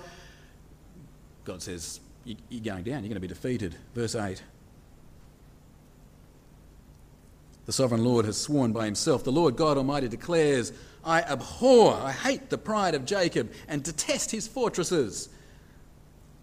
God 1.44 1.62
says, 1.62 2.00
You're 2.26 2.38
going 2.64 2.84
down, 2.84 3.04
you're 3.04 3.10
going 3.10 3.14
to 3.14 3.20
be 3.20 3.28
defeated. 3.28 3.76
Verse 3.94 4.16
8. 4.16 4.42
The 7.66 7.74
sovereign 7.74 8.04
Lord 8.04 8.26
has 8.26 8.38
sworn 8.38 8.72
by 8.72 8.86
himself. 8.86 9.24
The 9.24 9.32
Lord 9.32 9.56
God 9.56 9.78
Almighty 9.78 10.08
declares, 10.08 10.74
I 11.04 11.22
abhor, 11.22 11.94
I 11.94 12.12
hate 12.12 12.50
the 12.50 12.58
pride 12.58 12.96
of 12.96 13.06
Jacob 13.06 13.52
and 13.68 13.84
detest 13.84 14.32
his 14.32 14.48
fortresses. 14.48 15.30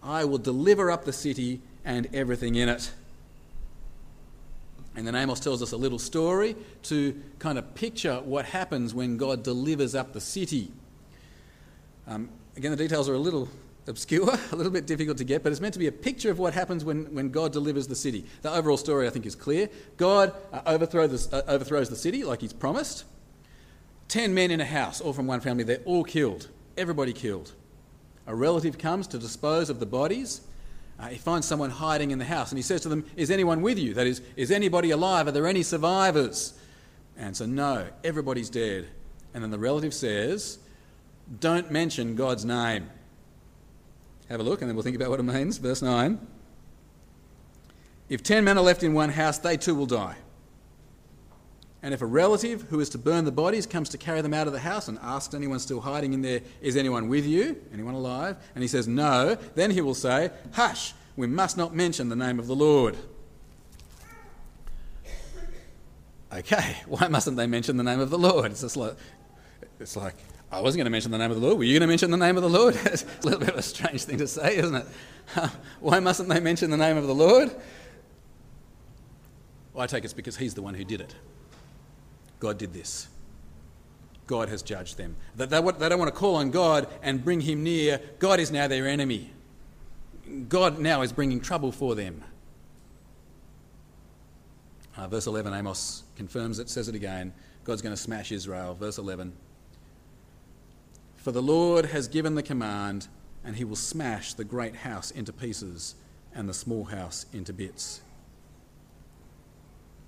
I 0.01 0.25
will 0.25 0.37
deliver 0.37 0.91
up 0.91 1.05
the 1.05 1.13
city 1.13 1.61
and 1.83 2.07
everything 2.13 2.55
in 2.55 2.69
it. 2.69 2.91
And 4.95 5.05
then 5.05 5.15
Amos 5.15 5.39
tells 5.39 5.61
us 5.61 5.73
a 5.73 5.77
little 5.77 5.99
story 5.99 6.55
to 6.83 7.21
kind 7.37 7.59
of 7.59 7.75
picture 7.75 8.15
what 8.21 8.45
happens 8.45 8.95
when 8.95 9.17
God 9.17 9.43
delivers 9.43 9.93
up 9.93 10.11
the 10.11 10.21
city. 10.21 10.71
Um, 12.07 12.29
again, 12.55 12.71
the 12.71 12.77
details 12.77 13.07
are 13.07 13.13
a 13.13 13.19
little 13.19 13.47
obscure, 13.87 14.27
a 14.51 14.55
little 14.55 14.71
bit 14.71 14.87
difficult 14.87 15.17
to 15.19 15.23
get, 15.23 15.43
but 15.43 15.51
it's 15.51 15.61
meant 15.61 15.73
to 15.73 15.79
be 15.79 15.87
a 15.87 15.91
picture 15.91 16.31
of 16.31 16.39
what 16.39 16.53
happens 16.53 16.83
when, 16.83 17.05
when 17.13 17.29
God 17.29 17.53
delivers 17.53 17.87
the 17.87 17.95
city. 17.95 18.25
The 18.41 18.51
overall 18.51 18.77
story, 18.77 19.07
I 19.07 19.11
think, 19.11 19.25
is 19.25 19.35
clear. 19.35 19.69
God 19.97 20.33
uh, 20.51 20.61
overthrows, 20.65 21.27
the, 21.27 21.37
uh, 21.37 21.53
overthrows 21.53 21.89
the 21.89 21.95
city 21.95 22.23
like 22.23 22.41
he's 22.41 22.53
promised. 22.53 23.05
Ten 24.07 24.33
men 24.33 24.51
in 24.51 24.61
a 24.61 24.65
house, 24.65 24.99
all 24.99 25.13
from 25.13 25.27
one 25.27 25.41
family, 25.41 25.63
they're 25.63 25.77
all 25.85 26.03
killed. 26.03 26.47
Everybody 26.77 27.13
killed. 27.13 27.53
A 28.27 28.35
relative 28.35 28.77
comes 28.77 29.07
to 29.07 29.17
dispose 29.17 29.69
of 29.69 29.79
the 29.79 29.85
bodies. 29.85 30.41
Uh, 30.99 31.07
he 31.07 31.17
finds 31.17 31.47
someone 31.47 31.69
hiding 31.69 32.11
in 32.11 32.19
the 32.19 32.25
house 32.25 32.51
and 32.51 32.57
he 32.57 32.61
says 32.61 32.81
to 32.81 32.89
them, 32.89 33.05
Is 33.15 33.31
anyone 33.31 33.61
with 33.61 33.79
you? 33.79 33.93
That 33.93 34.05
is, 34.05 34.21
is 34.35 34.51
anybody 34.51 34.91
alive? 34.91 35.27
Are 35.27 35.31
there 35.31 35.47
any 35.47 35.63
survivors? 35.63 36.53
Answer, 37.17 37.47
No, 37.47 37.87
everybody's 38.03 38.49
dead. 38.49 38.87
And 39.33 39.43
then 39.43 39.51
the 39.51 39.59
relative 39.59 39.93
says, 39.93 40.59
Don't 41.39 41.71
mention 41.71 42.15
God's 42.15 42.43
name. 42.43 42.89
Have 44.29 44.41
a 44.41 44.43
look 44.43 44.61
and 44.61 44.69
then 44.69 44.75
we'll 44.75 44.83
think 44.83 44.95
about 44.95 45.09
what 45.09 45.19
it 45.19 45.23
means. 45.23 45.57
Verse 45.57 45.81
9. 45.81 46.19
If 48.09 48.23
ten 48.23 48.43
men 48.43 48.57
are 48.57 48.63
left 48.63 48.83
in 48.83 48.93
one 48.93 49.09
house, 49.09 49.37
they 49.37 49.57
too 49.57 49.75
will 49.75 49.85
die. 49.85 50.15
And 51.87 51.93
if 51.93 52.01
a 52.01 52.05
relative 52.05 52.63
who 52.63 52.81
is 52.81 52.89
to 52.89 52.97
burn 52.97 53.23
the 53.23 53.31
bodies 53.31 53.65
comes 53.65 53.87
to 53.91 53.97
carry 53.97 54.19
them 54.19 54.33
out 54.33 54.45
of 54.45 54.51
the 54.51 54.59
house 54.59 54.89
and 54.89 54.99
asks 55.01 55.33
anyone 55.33 55.57
still 55.57 55.79
hiding 55.79 56.11
in 56.11 56.21
there, 56.21 56.41
Is 56.59 56.75
anyone 56.75 57.07
with 57.07 57.25
you? 57.25 57.63
Anyone 57.71 57.93
alive? 57.93 58.35
And 58.55 58.61
he 58.61 58.67
says, 58.67 58.89
No, 58.89 59.35
then 59.55 59.71
he 59.71 59.79
will 59.79 59.93
say, 59.93 60.31
Hush, 60.51 60.93
we 61.15 61.27
must 61.27 61.55
not 61.55 61.73
mention 61.73 62.09
the 62.09 62.15
name 62.17 62.39
of 62.39 62.47
the 62.47 62.55
Lord. 62.57 62.97
Okay, 66.33 66.75
why 66.87 67.07
mustn't 67.07 67.37
they 67.37 67.47
mention 67.47 67.77
the 67.77 67.85
name 67.85 68.01
of 68.01 68.09
the 68.09 68.19
Lord? 68.19 68.51
It's 68.51 68.59
just 68.59 68.75
like, 68.75 68.97
it's 69.79 69.95
like 69.95 70.15
I 70.51 70.59
wasn't 70.59 70.79
going 70.79 70.87
to 70.87 70.91
mention 70.91 71.11
the 71.11 71.17
name 71.17 71.31
of 71.31 71.39
the 71.39 71.47
Lord. 71.47 71.57
Were 71.57 71.63
you 71.63 71.71
going 71.71 71.87
to 71.87 71.87
mention 71.87 72.11
the 72.11 72.17
name 72.17 72.35
of 72.35 72.43
the 72.43 72.49
Lord? 72.49 72.75
it's 72.83 73.03
a 73.03 73.23
little 73.23 73.39
bit 73.39 73.51
of 73.51 73.55
a 73.55 73.61
strange 73.61 74.03
thing 74.03 74.17
to 74.17 74.27
say, 74.27 74.57
isn't 74.57 74.75
it? 74.75 74.87
why 75.79 76.01
mustn't 76.01 76.27
they 76.27 76.41
mention 76.41 76.69
the 76.69 76.75
name 76.75 76.97
of 76.97 77.07
the 77.07 77.15
Lord? 77.15 77.55
Well, 79.71 79.85
I 79.85 79.87
take 79.87 80.03
it's 80.03 80.11
because 80.11 80.35
he's 80.35 80.53
the 80.53 80.61
one 80.61 80.73
who 80.73 80.83
did 80.83 80.99
it. 80.99 81.15
God 82.39 82.57
did 82.57 82.73
this. 82.73 83.07
God 84.27 84.49
has 84.49 84.61
judged 84.61 84.97
them. 84.97 85.15
They, 85.35 85.45
don't 85.47 85.63
want 85.63 85.79
to 85.79 86.11
call 86.11 86.35
on 86.35 86.51
God 86.51 86.87
and 87.01 87.23
bring 87.23 87.41
him 87.41 87.63
near. 87.63 88.01
God 88.19 88.39
is 88.39 88.51
now 88.51 88.67
their 88.67 88.87
enemy. 88.87 89.31
God 90.49 90.79
now 90.79 91.01
is 91.01 91.13
bringing 91.13 91.39
trouble 91.39 91.71
for 91.71 91.95
them. 91.95 92.23
Uh, 94.97 95.07
verse 95.07 95.27
11, 95.27 95.53
Amos 95.53 96.03
confirms 96.15 96.59
it, 96.59 96.69
says 96.69 96.89
it 96.89 96.95
again. 96.95 97.33
God's 97.63 97.81
going 97.81 97.95
to 97.95 98.01
smash 98.01 98.31
Israel. 98.31 98.73
Verse 98.73 98.97
11. 98.97 99.31
For 101.15 101.31
the 101.31 101.41
Lord 101.41 101.85
has 101.85 102.07
given 102.07 102.35
the 102.35 102.43
command, 102.43 103.07
and 103.45 103.55
he 103.55 103.63
will 103.63 103.75
smash 103.75 104.33
the 104.33 104.43
great 104.43 104.75
house 104.77 105.11
into 105.11 105.31
pieces 105.31 105.95
and 106.33 106.49
the 106.49 106.53
small 106.53 106.85
house 106.85 107.25
into 107.31 107.53
bits. 107.53 108.01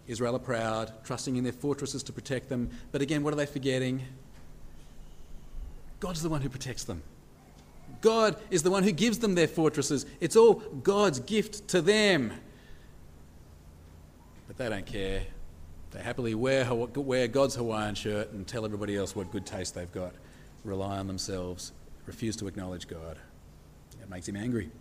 Israel 0.09 0.35
are 0.35 0.39
proud, 0.39 0.91
trusting 1.03 1.35
in 1.35 1.43
their 1.43 1.53
fortresses 1.53 2.01
to 2.03 2.11
protect 2.11 2.49
them. 2.49 2.71
But 2.91 3.03
again, 3.03 3.23
what 3.23 3.31
are 3.31 3.35
they 3.35 3.45
forgetting? 3.45 4.01
God's 5.99 6.23
the 6.23 6.29
one 6.29 6.41
who 6.41 6.49
protects 6.49 6.83
them. 6.83 7.03
God 8.01 8.35
is 8.49 8.63
the 8.63 8.71
one 8.71 8.81
who 8.81 8.91
gives 8.91 9.19
them 9.19 9.35
their 9.35 9.47
fortresses. 9.47 10.07
It's 10.19 10.35
all 10.35 10.55
God's 10.55 11.19
gift 11.19 11.67
to 11.69 11.81
them. 11.81 12.33
But 14.47 14.57
they 14.57 14.67
don't 14.67 14.85
care. 14.85 15.21
They 15.91 16.01
happily 16.01 16.33
wear, 16.33 16.65
wear 16.73 17.27
God's 17.27 17.53
Hawaiian 17.53 17.93
shirt 17.93 18.31
and 18.31 18.47
tell 18.47 18.65
everybody 18.65 18.97
else 18.97 19.15
what 19.15 19.31
good 19.31 19.45
taste 19.45 19.75
they've 19.75 19.91
got. 19.91 20.13
Rely 20.63 20.97
on 20.97 21.05
themselves, 21.05 21.71
refuse 22.07 22.35
to 22.37 22.47
acknowledge 22.47 22.87
God. 22.87 23.17
It 24.01 24.09
makes 24.09 24.27
him 24.27 24.35
angry. 24.35 24.71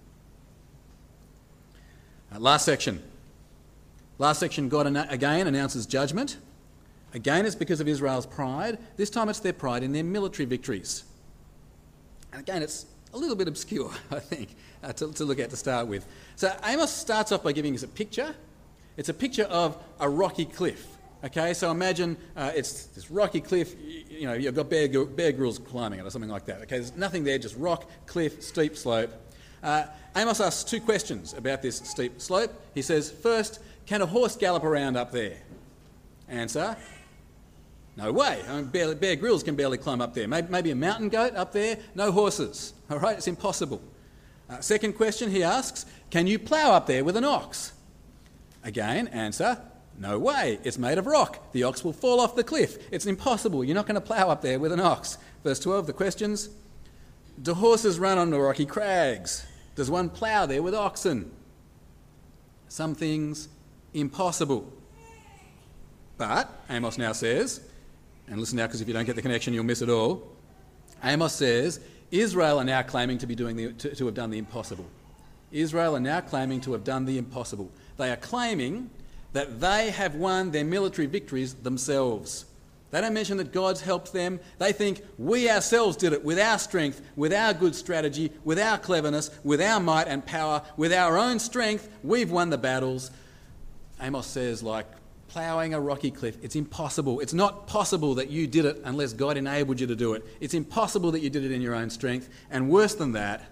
Uh, 2.35 2.39
last 2.39 2.65
section 2.65 3.03
Last 4.19 4.41
section, 4.41 4.69
God 4.69 4.87
again 5.11 5.47
announces 5.47 5.87
judgment. 5.87 6.39
Again, 7.15 7.47
it's 7.47 7.55
because 7.55 7.81
of 7.81 7.89
Israel's 7.89 8.27
pride. 8.27 8.79
This 8.97 9.11
time, 9.11 9.29
it's 9.29 9.39
their 9.39 9.53
pride 9.53 9.83
in 9.83 9.93
their 9.93 10.05
military 10.05 10.45
victories. 10.45 11.05
And 12.33 12.41
again, 12.41 12.63
it's 12.63 12.87
a 13.15 13.17
little 13.17 13.37
bit 13.37 13.49
obscure, 13.49 13.91
I 14.11 14.19
think, 14.19 14.51
uh, 14.83 14.93
to, 14.95 15.13
to 15.13 15.25
look 15.25 15.39
at 15.39 15.51
to 15.51 15.57
start 15.57 15.87
with. 15.87 16.05
So, 16.37 16.55
Amos 16.65 16.93
starts 16.93 17.33
off 17.33 17.43
by 17.45 17.53
giving 17.53 17.75
us 17.75 17.85
a 17.85 17.89
picture. 17.89 18.35
It's 18.97 19.09
a 19.09 19.15
picture 19.15 19.45
of 19.45 19.81
a 20.01 20.09
rocky 20.09 20.45
cliff. 20.45 20.99
Okay, 21.25 21.55
so 21.55 21.71
imagine 21.71 22.17
uh, 22.37 22.53
it's 22.55 22.87
this 22.87 23.11
rocky 23.11 23.41
cliff, 23.41 23.75
you, 23.81 24.05
you 24.09 24.27
know, 24.27 24.35
you've 24.35 24.55
got 24.55 24.69
Bear, 24.69 24.89
Bear 24.89 25.33
climbing 25.33 25.99
it 25.99 26.07
or 26.07 26.11
something 26.11 26.31
like 26.31 26.45
that. 26.47 26.63
Okay, 26.63 26.77
there's 26.77 26.97
nothing 26.97 27.25
there, 27.25 27.39
just 27.39 27.57
rock, 27.57 27.89
cliff, 28.07 28.43
steep 28.43 28.77
slope. 28.77 29.11
Uh, 29.63 29.85
Amos 30.15 30.41
asks 30.41 30.69
two 30.69 30.81
questions 30.81 31.35
about 31.35 31.63
this 31.63 31.77
steep 31.77 32.21
slope. 32.21 32.53
He 32.75 32.83
says, 32.83 33.11
first, 33.11 33.61
can 33.89 34.03
a 34.03 34.07
horse 34.07 34.37
gallop 34.37 34.65
around 34.65 34.97
up 34.97 35.11
there? 35.13 35.39
Answer 36.29 36.77
no 37.97 38.13
way. 38.13 38.41
I 38.49 38.57
mean, 38.57 38.67
Bear, 38.67 38.95
Bear 38.95 39.17
Grylls 39.17 39.43
can 39.43 39.57
barely 39.57 39.77
climb 39.77 40.01
up 40.01 40.15
there. 40.15 40.29
Maybe, 40.29 40.47
maybe, 40.49 40.71
a 40.71 40.77
mountain 40.77 41.09
goat 41.09 41.35
up 41.35 41.53
there? 41.53 41.79
No 41.97 42.13
horses. 42.13 42.75
All 42.91 43.01
right, 43.01 43.17
it's 43.17 43.27
impossible. 43.27 43.83
Uh, 44.49 44.61
second 44.61 44.93
question 44.93 45.31
he 45.31 45.43
asks 45.43 45.85
Can 46.11 46.29
you 46.29 46.39
plough 46.39 46.71
up 46.71 46.87
there 46.87 47.03
with 47.03 47.17
an 47.17 47.25
ox? 47.25 47.73
Again, 48.63 49.09
answer 49.09 49.59
no 49.99 50.17
way. 50.19 50.61
It's 50.63 50.79
made 50.79 50.99
of 50.99 51.07
rock. 51.07 51.51
The 51.53 51.65
ox 51.65 51.83
will 51.83 51.93
fall 51.93 52.21
off 52.21 52.37
the 52.37 52.45
cliff. 52.45 52.79
It's 52.93 53.07
impossible. 53.07 53.65
You're 53.65 53.75
not 53.75 53.87
going 53.87 53.97
to 53.97 54.01
plough 54.01 54.29
up 54.29 54.43
there 54.43 54.61
with 54.61 54.71
an 54.71 54.81
ox. 54.81 55.19
Verse 55.43 55.59
12, 55.59 55.89
the 55.89 55.93
questions 55.93 56.51
Do 57.41 57.55
horses 57.55 57.99
run 57.99 58.19
on 58.19 58.31
the 58.31 58.39
rocky 58.39 58.67
crags? 58.67 59.45
Does 59.75 59.91
one 59.91 60.09
plough 60.09 60.47
there 60.47 60.63
with 60.63 60.75
oxen? 60.75 61.33
Some 62.69 62.95
things 62.95 63.49
impossible. 63.95 64.71
But, 66.17 66.51
Amos 66.69 66.99
now 66.99 67.13
says, 67.13 67.61
and 68.27 68.41
listen 68.41 68.57
now 68.57 68.67
because 68.67 68.81
if 68.81 68.89
you 68.89 68.95
don't 68.95 69.05
get 69.05 69.17
the 69.17 69.23
connection, 69.23 69.55
you'll 69.55 69.65
miss 69.65 69.83
it 69.83 69.89
all. 69.89 70.27
Amos 71.03 71.33
says, 71.33 71.81
Israel 72.11 72.59
are 72.59 72.65
now 72.65 72.83
claiming 72.83 73.19
to, 73.19 73.27
be 73.27 73.35
doing 73.35 73.57
the, 73.57 73.73
to, 73.75 73.95
to 73.95 74.07
have 74.07 74.15
done 74.15 74.31
the 74.31 74.39
impossible. 74.39 74.87
Israel 75.53 75.97
are 75.97 76.01
now 76.01 76.21
claiming 76.21 76.61
to 76.63 76.73
have 76.73 76.85
done 76.85 77.05
the 77.05 77.19
impossible. 77.19 77.71
They 77.97 78.11
are 78.11 78.17
claiming 78.17 78.91
that 79.33 79.61
they 79.61 79.91
have 79.91 80.15
won 80.15 80.51
their 80.51 80.65
military 80.65 81.07
victories 81.07 81.55
themselves. 81.55 82.47
They 82.91 83.03
don't 83.03 83.13
mention 83.13 83.37
that 83.37 83.53
God's 83.53 83.83
helped 83.83 84.15
them. 84.15 84.41
They 84.59 84.73
think 84.73 85.03
we 85.19 85.51
ourselves 85.51 85.97
did 85.97 86.15
it 86.15 86.25
with 86.25 86.39
our 86.39 86.59
strength, 86.59 87.03
with 87.17 87.35
our 87.35 87.53
good 87.53 87.75
strategy, 87.75 88.33
with 88.45 88.59
our 88.59 88.79
cleverness, 88.79 89.31
with 89.45 89.61
our 89.61 89.79
might 89.79 90.09
and 90.09 90.25
power, 90.25 90.63
with 90.79 90.93
our 90.93 91.19
own 91.19 91.39
strength. 91.39 91.89
We've 92.03 92.31
won 92.31 92.49
the 92.49 92.57
battles. 92.57 93.11
Amos 94.01 94.27
says, 94.27 94.63
like 94.63 94.87
ploughing 95.29 95.75
a 95.75 95.81
rocky 95.81 96.11
cliff, 96.11 96.37
it's 96.43 96.57
impossible. 96.57 97.21
It's 97.21 97.35
not 97.35 97.67
possible 97.67 98.15
that 98.15 98.31
you 98.31 98.47
did 98.47 98.65
it 98.65 98.81
unless 98.85 99.13
God 99.13 99.37
enabled 99.37 99.81
you 99.81 99.87
to 99.87 99.97
do 99.97 100.15
it. 100.15 100.25
It's 100.41 100.55
impossible 100.55 101.11
that 101.13 101.21
you 101.21 101.31
did 101.31 101.45
it 101.45 101.53
in 101.53 101.61
your 101.61 101.75
own 101.75 101.91
strength. 101.91 102.29
And 102.51 102.71
worse 102.71 102.95
than 102.95 103.13
that, 103.13 103.43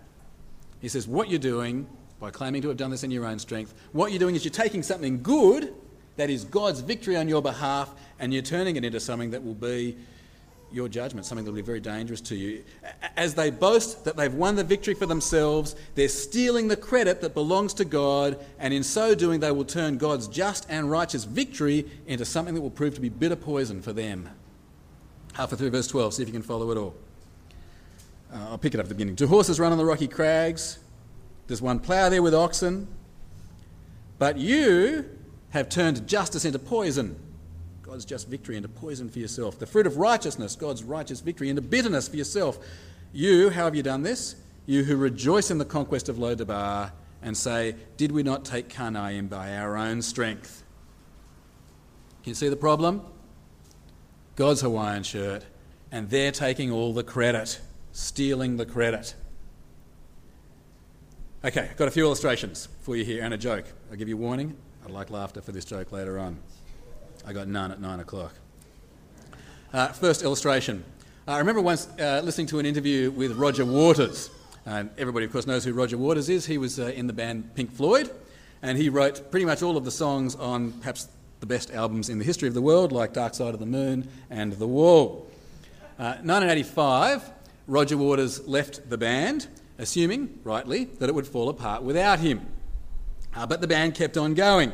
he 0.80 0.88
says, 0.88 1.06
what 1.06 1.28
you're 1.28 1.38
doing 1.38 1.86
by 2.18 2.30
claiming 2.30 2.62
to 2.62 2.68
have 2.68 2.76
done 2.76 2.90
this 2.90 3.04
in 3.04 3.10
your 3.10 3.26
own 3.26 3.38
strength. 3.38 3.74
What 3.92 4.10
you're 4.10 4.18
doing 4.18 4.34
is 4.34 4.44
you're 4.44 4.52
taking 4.52 4.82
something 4.82 5.22
good, 5.22 5.74
that 6.16 6.30
is 6.30 6.44
God's 6.44 6.80
victory 6.80 7.16
on 7.16 7.28
your 7.28 7.42
behalf, 7.42 7.94
and 8.18 8.32
you're 8.32 8.42
turning 8.42 8.76
it 8.76 8.84
into 8.84 9.00
something 9.00 9.30
that 9.32 9.44
will 9.44 9.54
be 9.54 9.96
your 10.72 10.88
judgment, 10.88 11.26
something 11.26 11.44
that 11.44 11.50
will 11.50 11.56
be 11.56 11.62
very 11.62 11.80
dangerous 11.80 12.20
to 12.20 12.34
you. 12.34 12.64
As 13.16 13.34
they 13.34 13.50
boast 13.50 14.04
that 14.04 14.16
they've 14.16 14.32
won 14.32 14.56
the 14.56 14.64
victory 14.64 14.94
for 14.94 15.06
themselves, 15.06 15.76
they're 15.94 16.08
stealing 16.08 16.68
the 16.68 16.76
credit 16.76 17.20
that 17.20 17.34
belongs 17.34 17.72
to 17.74 17.84
God, 17.84 18.38
and 18.58 18.74
in 18.74 18.82
so 18.82 19.14
doing, 19.14 19.40
they 19.40 19.50
will 19.50 19.64
turn 19.64 19.96
God's 19.96 20.28
just 20.28 20.66
and 20.68 20.90
righteous 20.90 21.24
victory 21.24 21.86
into 22.06 22.24
something 22.24 22.54
that 22.54 22.60
will 22.60 22.70
prove 22.70 22.94
to 22.94 23.00
be 23.00 23.08
bitter 23.08 23.36
poison 23.36 23.80
for 23.80 23.92
them. 23.92 24.28
Halfway 25.34 25.58
through 25.58 25.70
verse 25.70 25.86
12, 25.86 26.14
see 26.14 26.22
if 26.22 26.28
you 26.28 26.32
can 26.32 26.42
follow 26.42 26.70
it 26.70 26.78
all. 26.78 26.94
Uh, 28.32 28.50
I'll 28.50 28.58
pick 28.58 28.74
it 28.74 28.80
up 28.80 28.84
at 28.84 28.88
the 28.88 28.94
beginning. 28.94 29.14
Do 29.14 29.26
horses 29.26 29.60
run 29.60 29.72
on 29.72 29.78
the 29.78 29.84
rocky 29.84 30.08
crags? 30.08 30.78
Does 31.46 31.62
one 31.62 31.78
plough 31.78 32.08
there 32.08 32.22
with 32.22 32.34
oxen? 32.34 32.88
But 34.18 34.38
you 34.38 35.08
have 35.50 35.68
turned 35.68 36.06
justice 36.08 36.44
into 36.44 36.58
poison 36.58 37.20
God's 37.86 38.04
just 38.04 38.26
victory 38.26 38.56
into 38.56 38.68
poison 38.68 39.08
for 39.08 39.20
yourself. 39.20 39.60
The 39.60 39.66
fruit 39.66 39.86
of 39.86 39.96
righteousness, 39.96 40.56
God's 40.56 40.82
righteous 40.82 41.20
victory, 41.20 41.50
into 41.50 41.62
bitterness 41.62 42.08
for 42.08 42.16
yourself. 42.16 42.58
You, 43.12 43.50
how 43.50 43.66
have 43.66 43.76
you 43.76 43.82
done 43.82 44.02
this? 44.02 44.34
You 44.66 44.82
who 44.82 44.96
rejoice 44.96 45.52
in 45.52 45.58
the 45.58 45.64
conquest 45.64 46.08
of 46.08 46.18
Lo 46.18 46.34
Debar 46.34 46.92
and 47.22 47.36
say, 47.36 47.76
Did 47.96 48.10
we 48.10 48.24
not 48.24 48.44
take 48.44 48.68
Karnaim 48.68 49.28
by 49.28 49.56
our 49.56 49.76
own 49.76 50.02
strength? 50.02 50.64
Can 52.24 52.30
you 52.30 52.34
see 52.34 52.48
the 52.48 52.56
problem? 52.56 53.02
God's 54.34 54.62
Hawaiian 54.62 55.04
shirt, 55.04 55.44
and 55.92 56.10
they're 56.10 56.32
taking 56.32 56.72
all 56.72 56.92
the 56.92 57.04
credit, 57.04 57.60
stealing 57.92 58.56
the 58.56 58.66
credit. 58.66 59.14
Okay, 61.44 61.68
I've 61.70 61.76
got 61.76 61.86
a 61.86 61.92
few 61.92 62.04
illustrations 62.04 62.68
for 62.80 62.96
you 62.96 63.04
here 63.04 63.22
and 63.22 63.32
a 63.32 63.38
joke. 63.38 63.66
I'll 63.90 63.96
give 63.96 64.08
you 64.08 64.16
warning. 64.16 64.56
I'd 64.84 64.90
like 64.90 65.10
laughter 65.10 65.40
for 65.40 65.52
this 65.52 65.64
joke 65.64 65.92
later 65.92 66.18
on. 66.18 66.38
I 67.28 67.32
got 67.32 67.48
none 67.48 67.72
at 67.72 67.80
nine 67.80 67.98
o'clock. 67.98 68.34
Uh, 69.72 69.88
first 69.88 70.22
illustration. 70.22 70.84
I 71.26 71.38
remember 71.38 71.60
once 71.60 71.88
uh, 71.98 72.20
listening 72.22 72.46
to 72.48 72.60
an 72.60 72.66
interview 72.66 73.10
with 73.10 73.32
Roger 73.32 73.64
Waters. 73.64 74.30
And 74.64 74.90
everybody, 74.96 75.26
of 75.26 75.32
course, 75.32 75.44
knows 75.44 75.64
who 75.64 75.72
Roger 75.72 75.98
Waters 75.98 76.28
is. 76.28 76.46
He 76.46 76.56
was 76.56 76.78
uh, 76.78 76.86
in 76.94 77.08
the 77.08 77.12
band 77.12 77.52
Pink 77.56 77.72
Floyd, 77.72 78.12
and 78.62 78.78
he 78.78 78.88
wrote 78.88 79.32
pretty 79.32 79.44
much 79.44 79.60
all 79.60 79.76
of 79.76 79.84
the 79.84 79.90
songs 79.90 80.36
on 80.36 80.70
perhaps 80.74 81.08
the 81.40 81.46
best 81.46 81.72
albums 81.72 82.08
in 82.10 82.20
the 82.20 82.24
history 82.24 82.46
of 82.46 82.54
the 82.54 82.62
world, 82.62 82.92
like 82.92 83.12
Dark 83.12 83.34
Side 83.34 83.54
of 83.54 83.60
the 83.60 83.66
Moon 83.66 84.08
and 84.30 84.52
The 84.52 84.68
Wall. 84.68 85.26
1985, 85.96 87.16
uh, 87.16 87.32
Roger 87.66 87.96
Waters 87.96 88.46
left 88.46 88.88
the 88.88 88.98
band, 88.98 89.48
assuming, 89.78 90.38
rightly, 90.44 90.84
that 90.84 91.08
it 91.08 91.14
would 91.14 91.26
fall 91.26 91.48
apart 91.48 91.82
without 91.82 92.20
him. 92.20 92.46
Uh, 93.34 93.46
but 93.46 93.60
the 93.60 93.66
band 93.66 93.96
kept 93.96 94.16
on 94.16 94.34
going. 94.34 94.72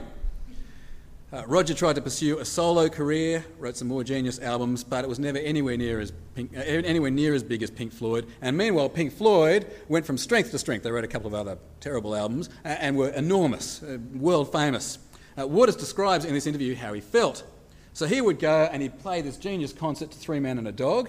Uh, 1.33 1.43
Roger 1.47 1.73
tried 1.73 1.95
to 1.95 2.03
pursue 2.03 2.41
a 2.41 2.45
solo 2.45 2.91
career, 2.91 3.43
wrote 3.59 3.75
some 3.75 3.89
more 3.89 4.05
genius 4.05 4.39
albums, 4.39 4.85
but 4.85 5.03
it 5.03 5.09
was 5.09 5.19
never 5.19 5.39
anywhere 5.39 5.79
near 5.79 5.99
as 5.99 6.13
Pink, 6.35 6.55
uh, 6.55 6.61
anywhere 6.61 7.11
near 7.11 7.33
as 7.33 7.43
big 7.43 7.63
as 7.63 7.71
Pink 7.71 7.91
Floyd. 7.91 8.27
And 8.43 8.55
meanwhile, 8.55 8.91
Pink 8.91 9.15
Floyd 9.15 9.67
went 9.89 10.05
from 10.05 10.19
strength 10.19 10.51
to 10.51 10.59
strength. 10.59 10.83
They 10.83 10.91
wrote 10.91 11.05
a 11.05 11.09
couple 11.09 11.29
of 11.29 11.35
other 11.35 11.57
terrible 11.81 12.15
albums 12.15 12.51
uh, 12.67 12.69
and 12.69 12.99
were 12.99 13.09
enormous, 13.09 13.83
uh, 13.83 13.97
world 14.13 14.53
famous. 14.53 14.99
Uh, 15.39 15.47
Waters 15.47 15.75
describes 15.77 16.27
in 16.27 16.35
this 16.35 16.47
interview 16.47 16.75
how 16.75 16.93
he 16.93 17.01
felt. 17.01 17.45
So 17.95 18.05
he 18.05 18.21
would 18.21 18.39
go 18.39 18.69
and 18.71 18.83
he'd 18.83 18.99
play 18.99 19.23
this 19.23 19.39
genius 19.39 19.73
concert 19.73 20.11
to 20.11 20.19
Three 20.19 20.39
Men 20.39 20.59
and 20.59 20.69
a 20.69 20.73
Dog, 20.73 21.09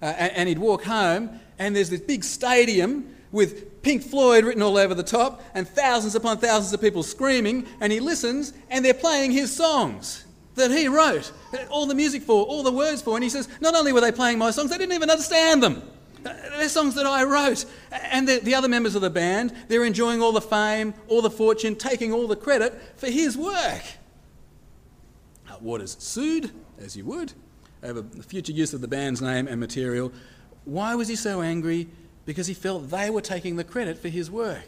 uh, 0.00 0.06
and, 0.06 0.32
and 0.32 0.48
he'd 0.48 0.58
walk 0.58 0.84
home, 0.84 1.38
and 1.58 1.76
there's 1.76 1.90
this 1.90 2.00
big 2.00 2.24
stadium 2.24 3.14
with 3.34 3.82
Pink 3.82 4.04
Floyd 4.04 4.44
written 4.44 4.62
all 4.62 4.78
over 4.78 4.94
the 4.94 5.02
top 5.02 5.42
and 5.54 5.68
thousands 5.68 6.14
upon 6.14 6.38
thousands 6.38 6.72
of 6.72 6.80
people 6.80 7.02
screaming, 7.02 7.66
and 7.80 7.92
he 7.92 7.98
listens 7.98 8.54
and 8.70 8.84
they're 8.84 8.94
playing 8.94 9.32
his 9.32 9.54
songs 9.54 10.24
that 10.54 10.70
he 10.70 10.86
wrote, 10.86 11.32
all 11.68 11.84
the 11.86 11.96
music 11.96 12.22
for, 12.22 12.44
all 12.44 12.62
the 12.62 12.70
words 12.70 13.02
for, 13.02 13.16
and 13.16 13.24
he 13.24 13.28
says, 13.28 13.48
not 13.60 13.74
only 13.74 13.92
were 13.92 14.00
they 14.00 14.12
playing 14.12 14.38
my 14.38 14.52
songs, 14.52 14.70
they 14.70 14.78
didn't 14.78 14.94
even 14.94 15.10
understand 15.10 15.60
them. 15.60 15.82
They're 16.22 16.68
songs 16.68 16.94
that 16.94 17.06
I 17.06 17.24
wrote. 17.24 17.66
And 17.90 18.26
the, 18.26 18.38
the, 18.38 18.54
other 18.54 18.68
members 18.68 18.94
of 18.94 19.02
the 19.02 19.10
band, 19.10 19.52
they're 19.66 19.84
enjoying 19.84 20.22
all 20.22 20.30
the 20.30 20.40
fame, 20.40 20.94
all 21.08 21.20
the 21.20 21.28
fortune, 21.28 21.74
taking 21.74 22.12
all 22.12 22.28
the 22.28 22.36
credit 22.36 22.80
for 22.96 23.10
his 23.10 23.36
work. 23.36 23.82
Uh, 25.50 25.56
Waters 25.60 25.96
sued, 25.98 26.52
as 26.78 26.96
you 26.96 27.04
would, 27.04 27.32
over 27.82 28.00
the 28.00 28.22
future 28.22 28.52
use 28.52 28.72
of 28.72 28.80
the 28.80 28.88
band's 28.88 29.20
name 29.20 29.48
and 29.48 29.58
material. 29.58 30.12
Why 30.64 30.94
was 30.94 31.08
he 31.08 31.16
so 31.16 31.42
angry? 31.42 31.88
Because 32.26 32.46
he 32.46 32.54
felt 32.54 32.90
they 32.90 33.10
were 33.10 33.20
taking 33.20 33.56
the 33.56 33.64
credit 33.64 33.98
for 33.98 34.08
his 34.08 34.30
work. 34.30 34.66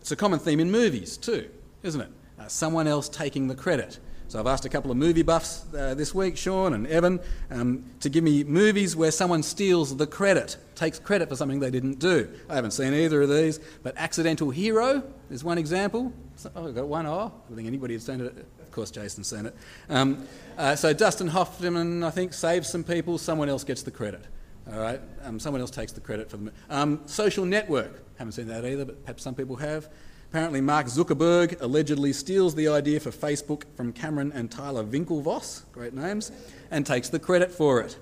It's 0.00 0.10
a 0.10 0.16
common 0.16 0.38
theme 0.38 0.60
in 0.60 0.70
movies 0.70 1.16
too, 1.16 1.48
isn't 1.82 2.00
it? 2.00 2.08
Uh, 2.38 2.48
someone 2.48 2.86
else 2.86 3.08
taking 3.08 3.48
the 3.48 3.54
credit. 3.54 3.98
So 4.28 4.38
I've 4.38 4.46
asked 4.46 4.64
a 4.64 4.68
couple 4.68 4.92
of 4.92 4.96
movie 4.96 5.22
buffs 5.22 5.64
uh, 5.74 5.94
this 5.94 6.14
week, 6.14 6.36
Sean 6.36 6.72
and 6.74 6.86
Evan, 6.86 7.18
um, 7.50 7.84
to 7.98 8.08
give 8.08 8.22
me 8.22 8.44
movies 8.44 8.94
where 8.94 9.10
someone 9.10 9.42
steals 9.42 9.96
the 9.96 10.06
credit, 10.06 10.56
takes 10.76 11.00
credit 11.00 11.28
for 11.28 11.34
something 11.34 11.58
they 11.58 11.72
didn't 11.72 11.98
do. 11.98 12.32
I 12.48 12.54
haven't 12.54 12.70
seen 12.70 12.94
either 12.94 13.22
of 13.22 13.28
these, 13.28 13.58
but 13.82 13.96
Accidental 13.96 14.50
Hero 14.50 15.02
is 15.30 15.42
one 15.42 15.58
example. 15.58 16.12
Oh, 16.54 16.68
I've 16.68 16.76
got 16.76 16.86
one. 16.86 17.06
Oh, 17.06 17.32
I 17.50 17.54
think 17.56 17.66
anybody 17.66 17.94
has 17.94 18.04
seen 18.04 18.20
it. 18.20 18.46
Of 18.60 18.70
course, 18.70 18.92
Jason's 18.92 19.26
seen 19.26 19.46
it. 19.46 19.56
Um, 19.88 20.24
uh, 20.56 20.76
so 20.76 20.92
Dustin 20.92 21.26
Hoffman, 21.26 22.04
I 22.04 22.10
think, 22.10 22.32
saves 22.32 22.68
some 22.68 22.84
people. 22.84 23.18
Someone 23.18 23.48
else 23.48 23.64
gets 23.64 23.82
the 23.82 23.90
credit. 23.90 24.24
All 24.72 24.78
right, 24.78 25.00
um, 25.24 25.40
someone 25.40 25.60
else 25.60 25.70
takes 25.70 25.90
the 25.90 26.00
credit 26.00 26.30
for 26.30 26.36
them. 26.36 26.52
Um, 26.68 27.00
social 27.06 27.44
network, 27.44 28.02
haven't 28.18 28.32
seen 28.32 28.46
that 28.48 28.64
either, 28.64 28.84
but 28.84 29.02
perhaps 29.04 29.22
some 29.22 29.34
people 29.34 29.56
have. 29.56 29.88
Apparently, 30.30 30.60
Mark 30.60 30.86
Zuckerberg 30.86 31.60
allegedly 31.60 32.12
steals 32.12 32.54
the 32.54 32.68
idea 32.68 33.00
for 33.00 33.10
Facebook 33.10 33.64
from 33.74 33.92
Cameron 33.92 34.30
and 34.32 34.48
Tyler 34.48 34.84
Winklevoss, 34.84 35.64
great 35.72 35.92
names, 35.92 36.30
and 36.70 36.86
takes 36.86 37.08
the 37.08 37.18
credit 37.18 37.50
for 37.50 37.80
it. 37.80 37.98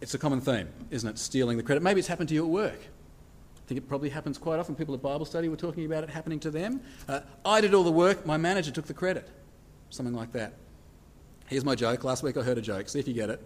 It's 0.00 0.14
a 0.14 0.18
common 0.18 0.40
theme, 0.40 0.68
isn't 0.90 1.06
it? 1.06 1.18
Stealing 1.18 1.58
the 1.58 1.62
credit. 1.62 1.82
Maybe 1.82 1.98
it's 1.98 2.08
happened 2.08 2.30
to 2.30 2.34
you 2.34 2.44
at 2.44 2.50
work. 2.50 2.80
I 2.80 3.68
think 3.68 3.76
it 3.76 3.86
probably 3.86 4.08
happens 4.08 4.38
quite 4.38 4.58
often. 4.58 4.74
People 4.74 4.94
at 4.94 5.02
Bible 5.02 5.26
study 5.26 5.50
were 5.50 5.56
talking 5.56 5.84
about 5.84 6.04
it 6.04 6.08
happening 6.08 6.40
to 6.40 6.50
them. 6.50 6.80
Uh, 7.06 7.20
I 7.44 7.60
did 7.60 7.74
all 7.74 7.84
the 7.84 7.92
work, 7.92 8.24
my 8.24 8.38
manager 8.38 8.70
took 8.70 8.86
the 8.86 8.94
credit. 8.94 9.28
Something 9.90 10.14
like 10.14 10.32
that. 10.32 10.54
Here's 11.48 11.66
my 11.66 11.74
joke. 11.74 12.02
Last 12.02 12.22
week 12.22 12.38
I 12.38 12.42
heard 12.42 12.56
a 12.56 12.62
joke. 12.62 12.88
See 12.88 12.98
if 12.98 13.06
you 13.06 13.12
get 13.12 13.28
it. 13.28 13.42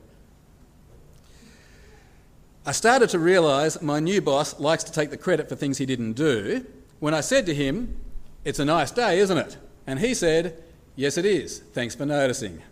I 2.66 2.72
started 2.72 3.11
to 3.11 3.18
realise 3.18 3.83
my 3.83 4.00
new 4.00 4.22
boss 4.22 4.59
likes 4.59 4.85
to 4.85 4.92
take 4.92 5.11
the 5.11 5.18
credit 5.18 5.48
for 5.48 5.57
things 5.57 5.79
he 5.79 5.87
didn't 5.87 6.14
do 6.14 6.64
when 6.98 7.12
I 7.12 7.20
said 7.20 7.44
to 7.46 7.55
him, 7.55 8.00
It's 8.44 8.59
a 8.59 8.64
nice 8.64 8.90
day, 8.90 9.18
isn't 9.18 9.37
it? 9.37 9.59
And 9.87 9.98
he 9.98 10.14
said, 10.14 10.62
Yes, 10.96 11.18
it 11.18 11.27
is. 11.27 11.59
Thanks 11.59 11.94
for 11.94 12.07
noticing. 12.07 12.62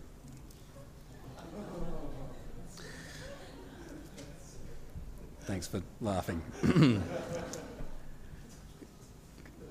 Thanks 5.41 5.67
for 5.67 5.83
laughing. 6.01 6.41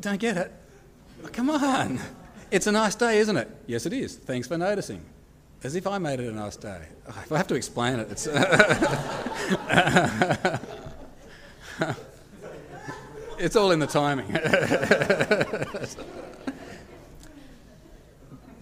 Don't 0.01 0.21
get 0.21 0.37
it? 0.37 0.53
Oh, 1.25 1.29
come 1.29 1.51
on. 1.51 1.99
It's 2.51 2.67
a 2.67 2.73
nice 2.73 2.95
day, 2.95 3.19
isn't 3.19 3.37
it? 3.37 3.51
Yes, 3.67 3.87
it 3.87 3.93
is. 3.93 4.17
Thanks 4.17 4.47
for 4.47 4.59
noticing. 4.59 5.03
As 5.65 5.77
if 5.77 5.87
I 5.87 5.99
made 5.99 6.19
it 6.19 6.29
a 6.29 6.33
nice 6.33 6.57
day. 6.57 6.81
Oh, 7.09 7.15
if 7.25 7.31
I 7.31 7.37
have 7.37 7.47
to 7.49 7.55
explain 7.55 8.01
it, 8.01 8.11
it's. 8.11 8.27
it's 13.39 13.55
all 13.55 13.71
in 13.71 13.79
the 13.79 13.87
timing. 13.87 14.27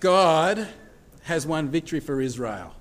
God 0.01 0.69
has 1.23 1.47
won 1.47 1.69
victory 1.69 2.01
for 2.01 2.21
Israel. 2.21 2.75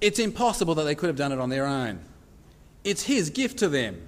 It's 0.00 0.18
impossible 0.18 0.74
that 0.74 0.82
they 0.84 0.96
could 0.96 1.08
have 1.08 1.16
done 1.16 1.30
it 1.30 1.38
on 1.38 1.50
their 1.50 1.66
own. 1.66 2.00
It's 2.82 3.04
His 3.04 3.30
gift 3.30 3.60
to 3.60 3.68
them. 3.68 4.00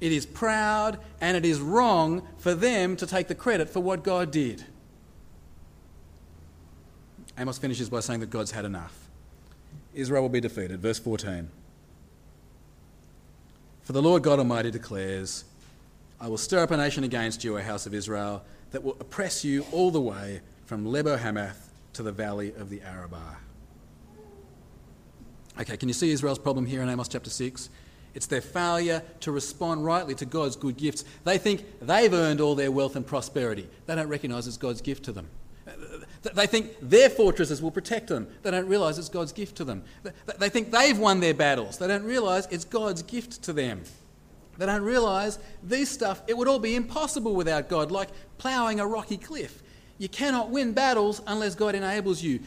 It 0.00 0.12
is 0.12 0.24
proud 0.26 0.98
and 1.20 1.36
it 1.36 1.44
is 1.44 1.60
wrong 1.60 2.26
for 2.38 2.54
them 2.54 2.96
to 2.96 3.06
take 3.06 3.28
the 3.28 3.34
credit 3.34 3.68
for 3.68 3.80
what 3.80 4.02
God 4.02 4.30
did. 4.30 4.64
Amos 7.38 7.58
finishes 7.58 7.88
by 7.90 8.00
saying 8.00 8.20
that 8.20 8.30
God's 8.30 8.50
had 8.50 8.64
enough. 8.64 8.94
Israel 9.94 10.22
will 10.22 10.28
be 10.28 10.40
defeated. 10.40 10.80
Verse 10.80 10.98
14. 10.98 11.48
For 13.82 13.92
the 13.92 14.02
Lord 14.02 14.22
God 14.22 14.38
Almighty 14.38 14.70
declares, 14.70 15.44
I 16.20 16.28
will 16.28 16.38
stir 16.38 16.62
up 16.62 16.70
a 16.70 16.76
nation 16.76 17.04
against 17.04 17.44
you, 17.44 17.56
O 17.56 17.62
house 17.62 17.86
of 17.86 17.94
Israel, 17.94 18.42
that 18.70 18.82
will 18.82 18.96
oppress 19.00 19.44
you 19.44 19.64
all 19.70 19.90
the 19.90 20.00
way 20.00 20.40
from 20.64 20.86
Lebo 20.86 21.16
Hamath 21.16 21.72
to 21.92 22.02
the 22.02 22.12
valley 22.12 22.52
of 22.58 22.68
the 22.68 22.80
Arabah. 22.82 23.36
Okay, 25.60 25.76
can 25.76 25.88
you 25.88 25.94
see 25.94 26.10
Israel's 26.10 26.38
problem 26.38 26.66
here 26.66 26.82
in 26.82 26.88
Amos 26.88 27.08
chapter 27.08 27.30
6? 27.30 27.70
It's 28.14 28.26
their 28.26 28.40
failure 28.40 29.02
to 29.20 29.30
respond 29.30 29.84
rightly 29.84 30.14
to 30.16 30.24
God's 30.24 30.56
good 30.56 30.76
gifts. 30.76 31.04
They 31.24 31.38
think 31.38 31.64
they've 31.80 32.12
earned 32.12 32.40
all 32.40 32.54
their 32.54 32.70
wealth 32.70 32.96
and 32.96 33.06
prosperity. 33.06 33.68
They 33.86 33.94
don't 33.94 34.08
recognise 34.08 34.46
it's 34.46 34.56
God's 34.56 34.80
gift 34.80 35.04
to 35.04 35.12
them. 35.12 35.28
They 36.34 36.46
think 36.46 36.72
their 36.80 37.10
fortresses 37.10 37.60
will 37.62 37.70
protect 37.70 38.08
them. 38.08 38.26
They 38.42 38.50
don't 38.50 38.68
realise 38.68 38.98
it's 38.98 39.08
God's 39.08 39.32
gift 39.32 39.56
to 39.56 39.64
them. 39.64 39.82
They 40.38 40.48
think 40.48 40.70
they've 40.70 40.98
won 40.98 41.20
their 41.20 41.34
battles. 41.34 41.78
They 41.78 41.88
don't 41.88 42.04
realise 42.04 42.46
it's 42.50 42.64
God's 42.64 43.02
gift 43.02 43.42
to 43.42 43.52
them. 43.52 43.82
They 44.58 44.66
don't 44.66 44.82
realize 44.82 45.38
these 45.62 45.90
stuff, 45.90 46.22
it 46.26 46.36
would 46.36 46.48
all 46.48 46.58
be 46.58 46.76
impossible 46.76 47.34
without 47.34 47.68
God, 47.68 47.90
like 47.90 48.08
ploughing 48.38 48.80
a 48.80 48.86
rocky 48.86 49.18
cliff. 49.18 49.62
You 49.98 50.08
cannot 50.08 50.50
win 50.50 50.72
battles 50.72 51.20
unless 51.26 51.54
God 51.54 51.74
enables 51.74 52.22
you. 52.22 52.40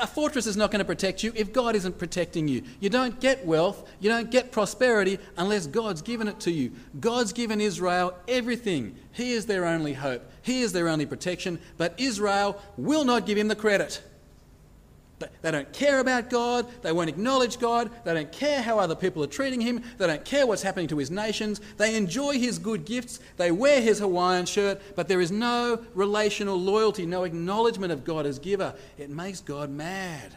A 0.00 0.06
fortress 0.06 0.46
is 0.46 0.56
not 0.56 0.70
going 0.70 0.80
to 0.80 0.84
protect 0.84 1.22
you 1.22 1.32
if 1.36 1.52
God 1.52 1.76
isn't 1.76 1.98
protecting 1.98 2.48
you. 2.48 2.62
You 2.80 2.90
don't 2.90 3.20
get 3.20 3.46
wealth, 3.46 3.88
you 4.00 4.10
don't 4.10 4.30
get 4.30 4.50
prosperity 4.50 5.18
unless 5.36 5.66
God's 5.66 6.02
given 6.02 6.28
it 6.28 6.40
to 6.40 6.50
you. 6.50 6.72
God's 6.98 7.32
given 7.32 7.60
Israel 7.60 8.14
everything. 8.26 8.96
He 9.12 9.32
is 9.32 9.46
their 9.46 9.66
only 9.66 9.92
hope, 9.92 10.28
He 10.44 10.60
is 10.60 10.72
their 10.72 10.88
only 10.88 11.06
protection, 11.06 11.58
but 11.78 11.94
Israel 11.98 12.60
will 12.76 13.04
not 13.04 13.26
give 13.26 13.38
Him 13.38 13.48
the 13.48 13.56
credit. 13.56 14.02
They 15.42 15.50
don't 15.50 15.72
care 15.72 16.00
about 16.00 16.28
God. 16.28 16.66
They 16.82 16.92
won't 16.92 17.08
acknowledge 17.08 17.58
God. 17.58 17.90
They 18.04 18.12
don't 18.14 18.30
care 18.30 18.60
how 18.60 18.78
other 18.78 18.94
people 18.94 19.22
are 19.22 19.28
treating 19.28 19.60
him. 19.60 19.82
They 19.96 20.06
don't 20.06 20.24
care 20.24 20.46
what's 20.46 20.62
happening 20.62 20.88
to 20.88 20.98
his 20.98 21.10
nations. 21.10 21.60
They 21.78 21.96
enjoy 21.96 22.38
his 22.38 22.58
good 22.58 22.84
gifts. 22.84 23.20
They 23.36 23.50
wear 23.50 23.80
his 23.80 24.00
Hawaiian 24.00 24.44
shirt, 24.44 24.82
but 24.96 25.08
there 25.08 25.20
is 25.20 25.30
no 25.30 25.82
relational 25.94 26.60
loyalty, 26.60 27.06
no 27.06 27.24
acknowledgement 27.24 27.92
of 27.92 28.04
God 28.04 28.26
as 28.26 28.38
giver. 28.38 28.74
It 28.98 29.08
makes 29.08 29.40
God 29.40 29.70
mad. 29.70 30.36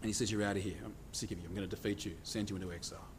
And 0.00 0.06
he 0.06 0.12
says, 0.12 0.32
You're 0.32 0.44
out 0.44 0.56
of 0.56 0.62
here. 0.62 0.76
I'm 0.82 0.94
sick 1.12 1.30
of 1.30 1.38
you. 1.38 1.44
I'm 1.46 1.54
going 1.54 1.68
to 1.68 1.76
defeat 1.76 2.06
you, 2.06 2.14
send 2.22 2.48
you 2.48 2.56
into 2.56 2.72
exile. 2.72 3.09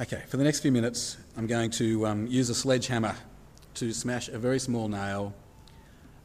Okay, 0.00 0.24
for 0.26 0.38
the 0.38 0.42
next 0.42 0.58
few 0.58 0.72
minutes, 0.72 1.16
I'm 1.36 1.46
going 1.46 1.70
to 1.72 2.04
um, 2.04 2.26
use 2.26 2.50
a 2.50 2.54
sledgehammer 2.54 3.14
to 3.74 3.92
smash 3.92 4.28
a 4.28 4.40
very 4.40 4.58
small 4.58 4.88
nail. 4.88 5.32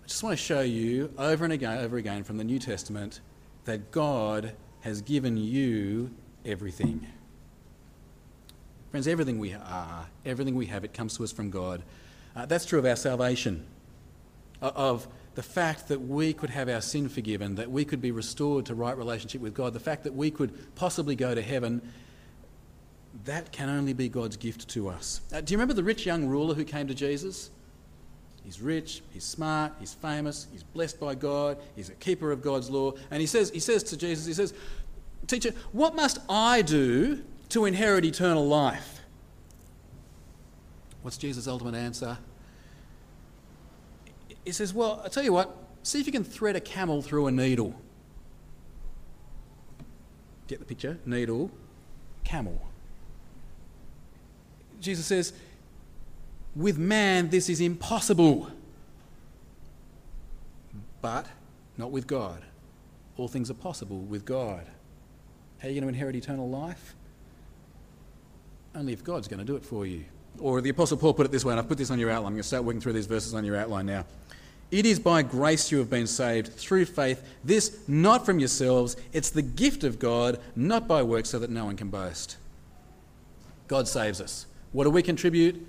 I 0.04 0.08
just 0.08 0.24
want 0.24 0.36
to 0.36 0.44
show 0.44 0.62
you 0.62 1.14
over 1.20 1.44
and 1.44 1.54
again, 1.54 1.78
over 1.78 1.98
again 1.98 2.24
from 2.24 2.38
the 2.38 2.44
New 2.44 2.58
Testament 2.58 3.20
that 3.66 3.92
God 3.92 4.54
has 4.82 5.04
given 5.04 5.38
you 5.38 6.10
everything. 6.44 7.06
Friends, 8.90 9.08
everything 9.08 9.38
we 9.38 9.54
are, 9.54 10.08
everything 10.26 10.56
we 10.56 10.66
have, 10.66 10.84
it 10.84 10.96
comes 10.96 11.16
to 11.18 11.24
us 11.24 11.32
from 11.32 11.52
God. 11.52 11.84
Uh, 12.36 12.48
that's 12.48 12.66
true 12.66 12.80
of 12.80 12.88
our 12.88 12.96
salvation, 12.96 13.68
of 14.64 15.08
the 15.36 15.44
fact 15.44 15.90
that 15.90 16.02
we 16.02 16.34
could 16.34 16.50
have 16.50 16.70
our 16.70 16.82
sin 16.82 17.08
forgiven, 17.08 17.54
that 17.54 17.70
we 17.70 17.86
could 17.86 18.02
be 18.02 18.10
restored 18.10 18.66
to 18.66 18.74
right 18.74 18.98
relationship 18.98 19.42
with 19.42 19.54
God, 19.54 19.74
the 19.74 19.80
fact 19.80 20.06
that 20.06 20.16
we 20.16 20.32
could 20.32 20.74
possibly 20.74 21.16
go 21.16 21.36
to 21.36 21.42
heaven 21.44 21.84
that 23.26 23.52
can 23.52 23.70
only 23.70 23.94
be 23.94 24.10
God's 24.10 24.38
gift 24.38 24.68
to 24.70 24.90
us. 24.90 25.22
Uh, 25.34 25.42
do 25.42 25.52
you 25.52 25.58
remember 25.58 25.74
the 25.74 25.84
rich 25.84 26.06
young 26.06 26.28
ruler 26.28 26.54
who 26.54 26.64
came 26.64 26.88
to 26.88 26.94
Jesus? 26.94 27.50
He's 28.44 28.62
rich, 28.62 29.04
he's 29.12 29.24
smart, 29.24 29.74
he's 29.80 29.94
famous, 29.94 30.48
he's 30.52 30.64
blessed 30.64 31.00
by 31.00 31.16
God, 31.16 31.58
he's 31.76 31.90
a 31.90 31.96
keeper 31.96 32.32
of 32.32 32.42
God's 32.42 32.70
law. 32.70 32.94
And 33.12 33.22
he 33.22 33.28
says, 33.28 33.50
he 33.52 33.60
says 33.60 33.84
to 33.84 33.98
Jesus, 33.98 34.26
he 34.26 34.34
says, 34.34 34.54
Teacher, 35.28 35.54
what 35.72 35.96
must 35.96 36.18
I 36.28 36.62
do 36.64 37.24
to 37.50 37.66
inherit 37.66 38.06
eternal 38.06 38.48
life? 38.48 39.02
What's 41.02 41.18
Jesus' 41.18 41.48
ultimate 41.48 41.76
answer? 41.76 42.18
He 44.44 44.52
says, 44.52 44.74
Well, 44.74 45.02
I 45.06 45.10
tell 45.10 45.24
you 45.24 45.34
what, 45.34 45.56
see 45.84 46.00
if 46.00 46.08
you 46.08 46.12
can 46.12 46.24
thread 46.24 46.56
a 46.56 46.62
camel 46.62 47.02
through 47.02 47.28
a 47.28 47.32
needle. 47.32 47.76
Get 50.48 50.60
the 50.60 50.66
picture? 50.66 50.98
Needle, 51.06 51.52
camel. 52.24 52.60
Jesus 54.80 55.06
says, 55.06 55.34
with 56.56 56.78
man 56.78 57.30
this 57.30 57.50
is 57.50 57.62
impossible. 57.62 58.50
But 61.02 61.28
not 61.78 61.92
with 61.92 62.08
God. 62.08 62.44
All 63.18 63.28
things 63.28 63.50
are 63.50 63.56
possible 63.56 64.00
with 64.00 64.26
God. 64.26 64.66
How 65.60 65.68
are 65.68 65.72
you 65.72 65.80
going 65.80 65.92
to 65.92 65.98
inherit 65.98 66.16
eternal 66.16 66.50
life? 66.50 66.96
Only 68.76 68.94
if 68.94 69.04
God's 69.04 69.28
going 69.28 69.40
to 69.40 69.46
do 69.46 69.56
it 69.56 69.66
for 69.66 69.86
you. 69.86 70.06
Or 70.40 70.62
the 70.62 70.70
Apostle 70.70 70.98
Paul 70.98 71.14
put 71.14 71.26
it 71.26 71.32
this 71.32 71.44
way, 71.44 71.52
and 71.52 71.60
I've 71.60 71.68
put 71.68 71.78
this 71.78 71.92
on 71.92 72.00
your 72.00 72.10
outline. 72.10 72.28
I'm 72.28 72.34
going 72.34 72.44
to 72.44 72.48
start 72.48 72.64
working 72.64 72.80
through 72.80 72.94
these 72.94 73.08
verses 73.08 73.34
on 73.34 73.44
your 73.44 73.58
outline 73.58 73.86
now. 73.86 74.06
It 74.72 74.86
is 74.86 75.00
by 75.00 75.24
grace 75.24 75.72
you 75.72 75.80
have 75.80 75.90
been 75.90 76.06
saved 76.06 76.54
through 76.54 76.86
faith, 76.86 77.24
this 77.44 77.80
not 77.88 78.26
from 78.26 78.38
yourselves, 78.38 78.96
it's 79.12 79.32
the 79.32 79.42
gift 79.42 79.84
of 79.84 79.98
God, 79.98 80.40
not 80.56 80.88
by 80.88 81.02
works, 81.02 81.30
so 81.30 81.40
that 81.40 81.50
no 81.50 81.66
one 81.66 81.76
can 81.76 81.90
boast. 81.90 82.38
God 83.68 83.88
saves 83.88 84.22
us. 84.22 84.46
What 84.72 84.84
do 84.84 84.90
we 84.90 85.02
contribute? 85.02 85.66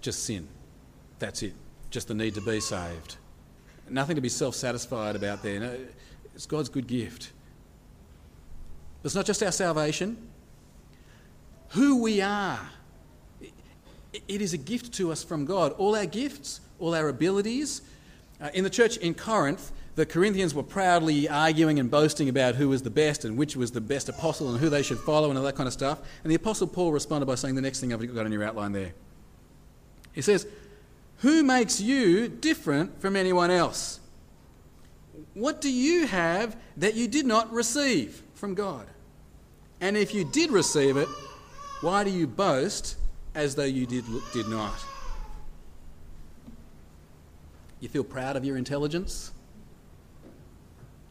Just 0.00 0.24
sin. 0.24 0.48
That's 1.18 1.42
it. 1.42 1.54
Just 1.90 2.08
the 2.08 2.14
need 2.14 2.34
to 2.34 2.40
be 2.40 2.60
saved. 2.60 3.16
Nothing 3.88 4.16
to 4.16 4.22
be 4.22 4.28
self 4.28 4.54
satisfied 4.54 5.16
about 5.16 5.42
there. 5.42 5.60
No, 5.60 5.76
it's 6.34 6.46
God's 6.46 6.68
good 6.68 6.86
gift. 6.86 7.32
It's 9.02 9.14
not 9.14 9.26
just 9.26 9.42
our 9.42 9.52
salvation, 9.52 10.16
who 11.70 12.02
we 12.02 12.22
are. 12.22 12.60
It 14.28 14.40
is 14.40 14.54
a 14.54 14.58
gift 14.58 14.94
to 14.94 15.12
us 15.12 15.22
from 15.22 15.44
God. 15.44 15.72
All 15.72 15.94
our 15.94 16.06
gifts, 16.06 16.60
all 16.78 16.94
our 16.94 17.08
abilities. 17.08 17.82
Uh, 18.40 18.50
in 18.54 18.64
the 18.64 18.70
church 18.70 18.96
in 18.96 19.14
Corinth, 19.14 19.72
the 19.96 20.04
Corinthians 20.04 20.54
were 20.54 20.62
proudly 20.62 21.28
arguing 21.28 21.78
and 21.78 21.90
boasting 21.90 22.28
about 22.28 22.56
who 22.56 22.68
was 22.68 22.82
the 22.82 22.90
best 22.90 23.24
and 23.24 23.36
which 23.36 23.56
was 23.56 23.70
the 23.70 23.80
best 23.80 24.08
apostle 24.08 24.50
and 24.50 24.58
who 24.58 24.68
they 24.68 24.82
should 24.82 24.98
follow 24.98 25.28
and 25.28 25.38
all 25.38 25.44
that 25.44 25.54
kind 25.54 25.68
of 25.68 25.72
stuff. 25.72 26.00
And 26.24 26.30
the 26.30 26.34
apostle 26.34 26.66
Paul 26.66 26.90
responded 26.92 27.26
by 27.26 27.36
saying 27.36 27.54
the 27.54 27.60
next 27.60 27.80
thing 27.80 27.92
I've 27.92 28.14
got 28.14 28.26
on 28.26 28.32
your 28.32 28.42
outline 28.42 28.72
there. 28.72 28.92
He 30.12 30.22
says, 30.22 30.46
Who 31.18 31.44
makes 31.44 31.80
you 31.80 32.28
different 32.28 33.00
from 33.00 33.14
anyone 33.14 33.50
else? 33.50 34.00
What 35.34 35.60
do 35.60 35.70
you 35.70 36.06
have 36.06 36.56
that 36.76 36.94
you 36.94 37.06
did 37.06 37.26
not 37.26 37.52
receive 37.52 38.22
from 38.34 38.54
God? 38.54 38.86
And 39.80 39.96
if 39.96 40.14
you 40.14 40.24
did 40.24 40.50
receive 40.50 40.96
it, 40.96 41.08
why 41.82 42.02
do 42.02 42.10
you 42.10 42.26
boast 42.26 42.96
as 43.34 43.54
though 43.54 43.64
you 43.64 43.86
did, 43.86 44.04
did 44.32 44.48
not? 44.48 44.74
You 47.80 47.88
feel 47.88 48.04
proud 48.04 48.36
of 48.36 48.44
your 48.44 48.56
intelligence? 48.56 49.32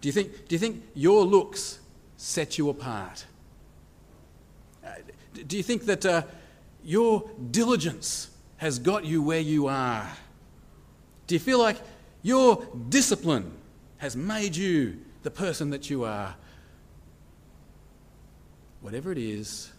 Do 0.03 0.09
you 0.09 0.13
think, 0.13 0.49
do 0.49 0.55
you 0.55 0.59
think 0.59 0.83
your 0.93 1.23
looks 1.23 1.79
set 2.17 2.57
you 2.57 2.69
apart? 2.69 3.25
Uh, 4.85 4.89
do 5.47 5.55
you 5.55 5.63
think 5.63 5.85
that 5.85 6.05
uh, 6.05 6.23
your 6.83 7.23
diligence 7.51 8.29
has 8.57 8.79
got 8.79 9.05
you 9.05 9.21
where 9.23 9.39
you 9.39 9.67
are? 9.67 10.05
Do 11.25 11.35
you 11.35 11.39
feel 11.39 11.57
like 11.57 11.77
your 12.21 12.67
discipline 12.89 13.53
has 13.99 14.13
made 14.17 14.57
you 14.57 14.99
the 15.21 15.31
person 15.31 15.69
that 15.69 15.89
you 15.89 16.03
are? 16.03 16.35
Whatever 18.81 19.09
it 19.13 19.17
is, 19.17 19.71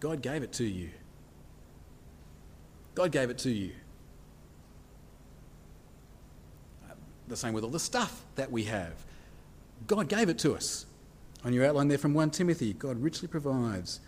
God 0.00 0.22
gave 0.22 0.42
it 0.42 0.52
to 0.54 0.64
you. 0.64 0.90
God 2.96 3.12
gave 3.12 3.30
it 3.30 3.38
to 3.38 3.50
you. 3.52 3.70
The 7.28 7.36
same 7.36 7.52
with 7.54 7.64
all 7.64 7.70
the 7.70 7.78
stuff 7.78 8.22
that 8.36 8.50
we 8.50 8.64
have. 8.64 8.92
God 9.86 10.08
gave 10.08 10.28
it 10.28 10.38
to 10.40 10.54
us. 10.54 10.86
On 11.44 11.52
your 11.52 11.66
outline 11.66 11.88
there 11.88 11.98
from 11.98 12.14
1 12.14 12.30
Timothy, 12.30 12.72
God 12.72 13.02
richly 13.02 13.28
provides. 13.28 14.00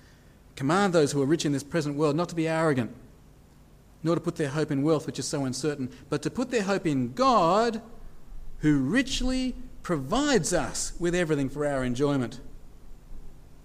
Command 0.55 0.93
those 0.93 1.13
who 1.13 1.21
are 1.23 1.27
rich 1.27 1.45
in 1.45 1.53
this 1.53 1.63
present 1.63 1.97
world 1.97 2.17
not 2.17 2.31
to 2.31 2.35
be 2.35 2.49
arrogant, 2.49 2.95
nor 4.03 4.15
to 4.15 4.21
put 4.21 4.37
their 4.37 4.49
hope 4.49 4.71
in 4.71 4.83
wealth, 4.83 5.07
which 5.07 5.19
is 5.19 5.29
so 5.29 5.45
uncertain, 5.45 5.91
but 6.09 6.23
to 6.23 6.31
put 6.31 6.51
their 6.51 6.63
hope 6.63 6.87
in 6.87 7.13
God, 7.13 7.83
who 8.61 8.79
richly 8.79 9.55
provides 9.83 10.53
us 10.53 10.93
with 10.99 11.15
everything 11.15 11.49
for 11.49 11.67
our 11.67 11.85
enjoyment. 11.85 12.41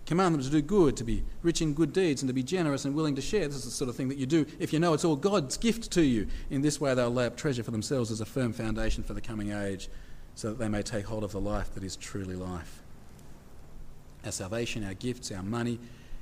Command 0.05 0.35
them 0.35 0.41
to 0.41 0.49
do 0.49 0.61
good, 0.61 0.97
to 0.97 1.03
be 1.03 1.23
rich 1.41 1.61
in 1.61 1.73
good 1.73 1.93
deeds, 1.93 2.21
and 2.21 2.27
to 2.27 2.33
be 2.33 2.43
generous 2.43 2.85
and 2.85 2.95
willing 2.95 3.15
to 3.15 3.21
share. 3.21 3.47
This 3.47 3.57
is 3.57 3.65
the 3.65 3.71
sort 3.71 3.89
of 3.89 3.95
thing 3.95 4.09
that 4.09 4.17
you 4.17 4.25
do 4.25 4.45
if 4.59 4.73
you 4.73 4.79
know 4.79 4.93
it's 4.93 5.05
all 5.05 5.15
God's 5.15 5.57
gift 5.57 5.91
to 5.91 6.01
you. 6.01 6.27
In 6.49 6.61
this 6.61 6.81
way, 6.81 6.93
they'll 6.93 7.09
lay 7.09 7.25
up 7.25 7.37
treasure 7.37 7.63
for 7.63 7.71
themselves 7.71 8.11
as 8.11 8.19
a 8.19 8.25
firm 8.25 8.51
foundation 8.51 9.03
for 9.03 9.13
the 9.13 9.21
coming 9.21 9.51
age, 9.51 9.89
so 10.35 10.49
that 10.49 10.59
they 10.59 10.67
may 10.67 10.81
take 10.81 11.05
hold 11.05 11.23
of 11.23 11.31
the 11.31 11.39
life 11.39 11.73
that 11.75 11.83
is 11.83 11.95
truly 11.95 12.35
life. 12.35 12.81
Our 14.25 14.31
salvation, 14.31 14.83
our 14.83 14.93
gifts, 14.93 15.31
our 15.31 15.43
money, 15.43 15.79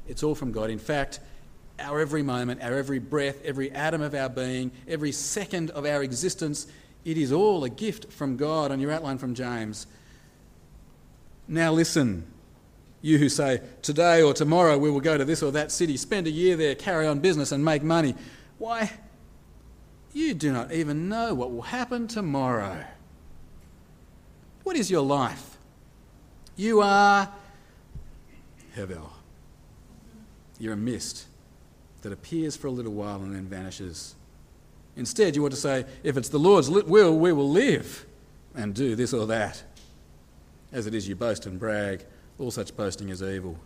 it's 0.07 0.23
all 0.23 0.35
from 0.35 0.51
God. 0.51 0.69
In 0.69 0.79
fact, 0.79 1.19
our 1.79 1.99
every 1.99 2.23
moment, 2.23 2.61
our 2.61 2.73
every 2.73 2.99
breath, 2.99 3.43
every 3.43 3.71
atom 3.71 4.01
of 4.01 4.13
our 4.13 4.29
being, 4.29 4.71
every 4.87 5.11
second 5.11 5.71
of 5.71 5.85
our 5.85 6.03
existence, 6.03 6.67
it 7.05 7.17
is 7.17 7.31
all 7.31 7.63
a 7.63 7.69
gift 7.69 8.11
from 8.11 8.35
God. 8.35 8.71
On 8.71 8.79
your 8.79 8.91
outline 8.91 9.17
from 9.17 9.33
James. 9.33 9.87
Now 11.47 11.71
listen 11.71 12.25
you 13.01 13.17
who 13.17 13.29
say, 13.29 13.61
today 13.81 14.21
or 14.21 14.33
tomorrow 14.33 14.77
we 14.77 14.91
will 14.91 14.99
go 14.99 15.17
to 15.17 15.25
this 15.25 15.41
or 15.41 15.51
that 15.51 15.71
city, 15.71 15.97
spend 15.97 16.27
a 16.27 16.31
year 16.31 16.55
there, 16.55 16.75
carry 16.75 17.07
on 17.07 17.19
business, 17.19 17.51
and 17.51 17.63
make 17.63 17.83
money. 17.83 18.15
Why, 18.57 18.91
you 20.13 20.33
do 20.33 20.51
not 20.51 20.71
even 20.71 21.07
know 21.07 21.33
what 21.33 21.51
will 21.51 21.61
happen 21.61 22.07
tomorrow. 22.07 22.83
What 24.63 24.75
is 24.75 24.91
your 24.91 25.01
life? 25.03 25.57
You 26.55 26.81
are 26.81 27.31
Hevel. 28.75 29.09
You're 30.59 30.73
a 30.73 30.77
mist 30.77 31.27
that 32.01 32.11
appears 32.11 32.57
for 32.57 32.67
a 32.67 32.71
little 32.71 32.93
while 32.93 33.21
and 33.21 33.33
then 33.33 33.45
vanishes. 33.45 34.15
Instead, 34.95 35.35
you 35.35 35.41
want 35.41 35.53
to 35.53 35.59
say, 35.59 35.85
if 36.03 36.17
it's 36.17 36.29
the 36.29 36.37
Lord's 36.37 36.69
will, 36.69 37.17
we 37.17 37.31
will 37.31 37.49
live 37.49 38.05
and 38.53 38.73
do 38.73 38.95
this 38.95 39.13
or 39.13 39.25
that. 39.27 39.63
As 40.71 40.85
it 40.85 40.93
is, 40.93 41.07
you 41.07 41.15
boast 41.15 41.45
and 41.45 41.57
brag. 41.59 42.05
All 42.39 42.51
such 42.51 42.75
boasting 42.75 43.09
is 43.09 43.21
evil. 43.21 43.59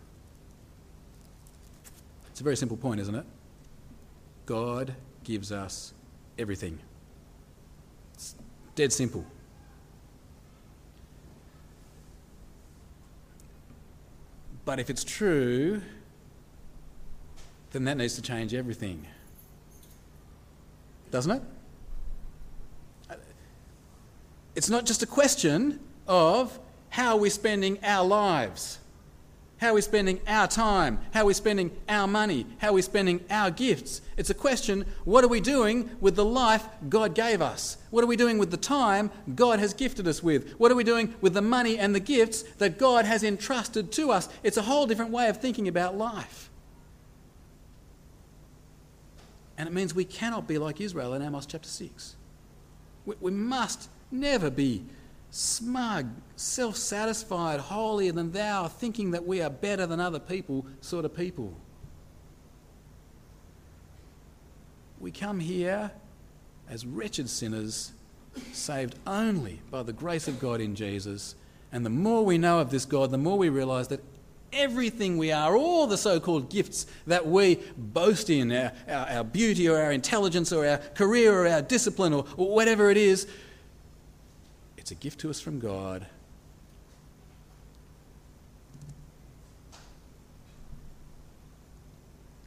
It's 2.26 2.40
a 2.40 2.44
very 2.44 2.56
simple 2.56 2.76
point, 2.76 3.00
isn't 3.00 3.14
it? 3.14 3.24
God 4.46 4.94
gives 5.22 5.52
us 5.52 5.94
everything. 6.36 6.80
It's 8.14 8.34
dead 8.74 8.92
simple. 8.92 9.24
But 14.64 14.80
if 14.80 14.90
it's 14.90 15.04
true, 15.04 15.80
then 17.70 17.84
that 17.84 17.96
needs 17.96 18.16
to 18.16 18.22
change 18.22 18.54
everything. 18.54 19.06
Doesn't 21.10 21.30
it? 21.30 21.42
It's 24.56 24.70
not 24.70 24.84
just 24.84 25.02
a 25.02 25.06
question 25.06 25.80
of 26.08 26.58
how 26.94 27.16
are 27.16 27.18
we're 27.18 27.28
spending 27.28 27.76
our 27.82 28.06
lives, 28.06 28.78
how 29.56 29.70
are 29.70 29.74
we're 29.74 29.80
spending 29.80 30.20
our 30.28 30.46
time, 30.46 31.00
how 31.12 31.22
are 31.22 31.26
we're 31.26 31.32
spending 31.32 31.72
our 31.88 32.06
money, 32.06 32.46
how 32.58 32.68
are 32.68 32.74
we're 32.74 32.82
spending 32.82 33.20
our 33.30 33.50
gifts. 33.50 34.00
It's 34.16 34.30
a 34.30 34.34
question 34.34 34.84
what 35.04 35.24
are 35.24 35.28
we 35.28 35.40
doing 35.40 35.90
with 36.00 36.14
the 36.14 36.24
life 36.24 36.64
God 36.88 37.16
gave 37.16 37.42
us? 37.42 37.78
What 37.90 38.04
are 38.04 38.06
we 38.06 38.14
doing 38.14 38.38
with 38.38 38.52
the 38.52 38.56
time 38.56 39.10
God 39.34 39.58
has 39.58 39.74
gifted 39.74 40.06
us 40.06 40.22
with? 40.22 40.52
What 40.52 40.70
are 40.70 40.76
we 40.76 40.84
doing 40.84 41.12
with 41.20 41.34
the 41.34 41.42
money 41.42 41.80
and 41.80 41.96
the 41.96 42.00
gifts 42.00 42.42
that 42.58 42.78
God 42.78 43.06
has 43.06 43.24
entrusted 43.24 43.90
to 43.90 44.12
us? 44.12 44.28
It's 44.44 44.56
a 44.56 44.62
whole 44.62 44.86
different 44.86 45.10
way 45.10 45.28
of 45.28 45.38
thinking 45.38 45.66
about 45.66 45.98
life. 45.98 46.48
And 49.58 49.68
it 49.68 49.72
means 49.72 49.96
we 49.96 50.04
cannot 50.04 50.46
be 50.46 50.58
like 50.58 50.80
Israel 50.80 51.12
in 51.14 51.22
Amos 51.22 51.44
chapter 51.44 51.68
6. 51.68 52.14
We, 53.04 53.16
we 53.20 53.32
must 53.32 53.90
never 54.12 54.48
be 54.48 54.84
smug, 55.34 56.06
self 56.36 56.76
satisfied, 56.76 57.58
holier 57.58 58.12
than 58.12 58.30
thou, 58.30 58.68
thinking 58.68 59.10
that 59.10 59.26
we 59.26 59.42
are 59.42 59.50
better 59.50 59.84
than 59.84 59.98
other 59.98 60.20
people 60.20 60.64
sort 60.80 61.04
of 61.04 61.14
people. 61.14 61.52
We 65.00 65.10
come 65.10 65.40
here 65.40 65.90
as 66.70 66.86
wretched 66.86 67.28
sinners, 67.28 67.92
saved 68.52 68.94
only 69.06 69.60
by 69.70 69.82
the 69.82 69.92
grace 69.92 70.28
of 70.28 70.38
God 70.38 70.60
in 70.60 70.76
Jesus. 70.76 71.34
And 71.72 71.84
the 71.84 71.90
more 71.90 72.24
we 72.24 72.38
know 72.38 72.60
of 72.60 72.70
this 72.70 72.84
God, 72.84 73.10
the 73.10 73.18
more 73.18 73.36
we 73.36 73.48
realize 73.48 73.88
that 73.88 74.04
everything 74.52 75.18
we 75.18 75.32
are, 75.32 75.56
all 75.56 75.88
the 75.88 75.98
so 75.98 76.20
called 76.20 76.48
gifts 76.48 76.86
that 77.08 77.26
we 77.26 77.56
boast 77.76 78.30
in 78.30 78.52
our, 78.52 78.72
our, 78.88 79.06
our, 79.08 79.24
beauty 79.24 79.68
or 79.68 79.78
our 79.78 79.90
intelligence 79.90 80.52
or 80.52 80.64
our 80.64 80.78
career 80.78 81.34
or 81.34 81.48
our 81.48 81.60
discipline 81.60 82.12
or, 82.12 82.24
or 82.36 82.54
whatever 82.54 82.88
it 82.88 82.96
is 82.96 83.26
it's 84.84 84.90
a 84.90 84.94
gift 84.94 85.20
to 85.20 85.30
us 85.30 85.40
from 85.40 85.60
God. 85.60 86.04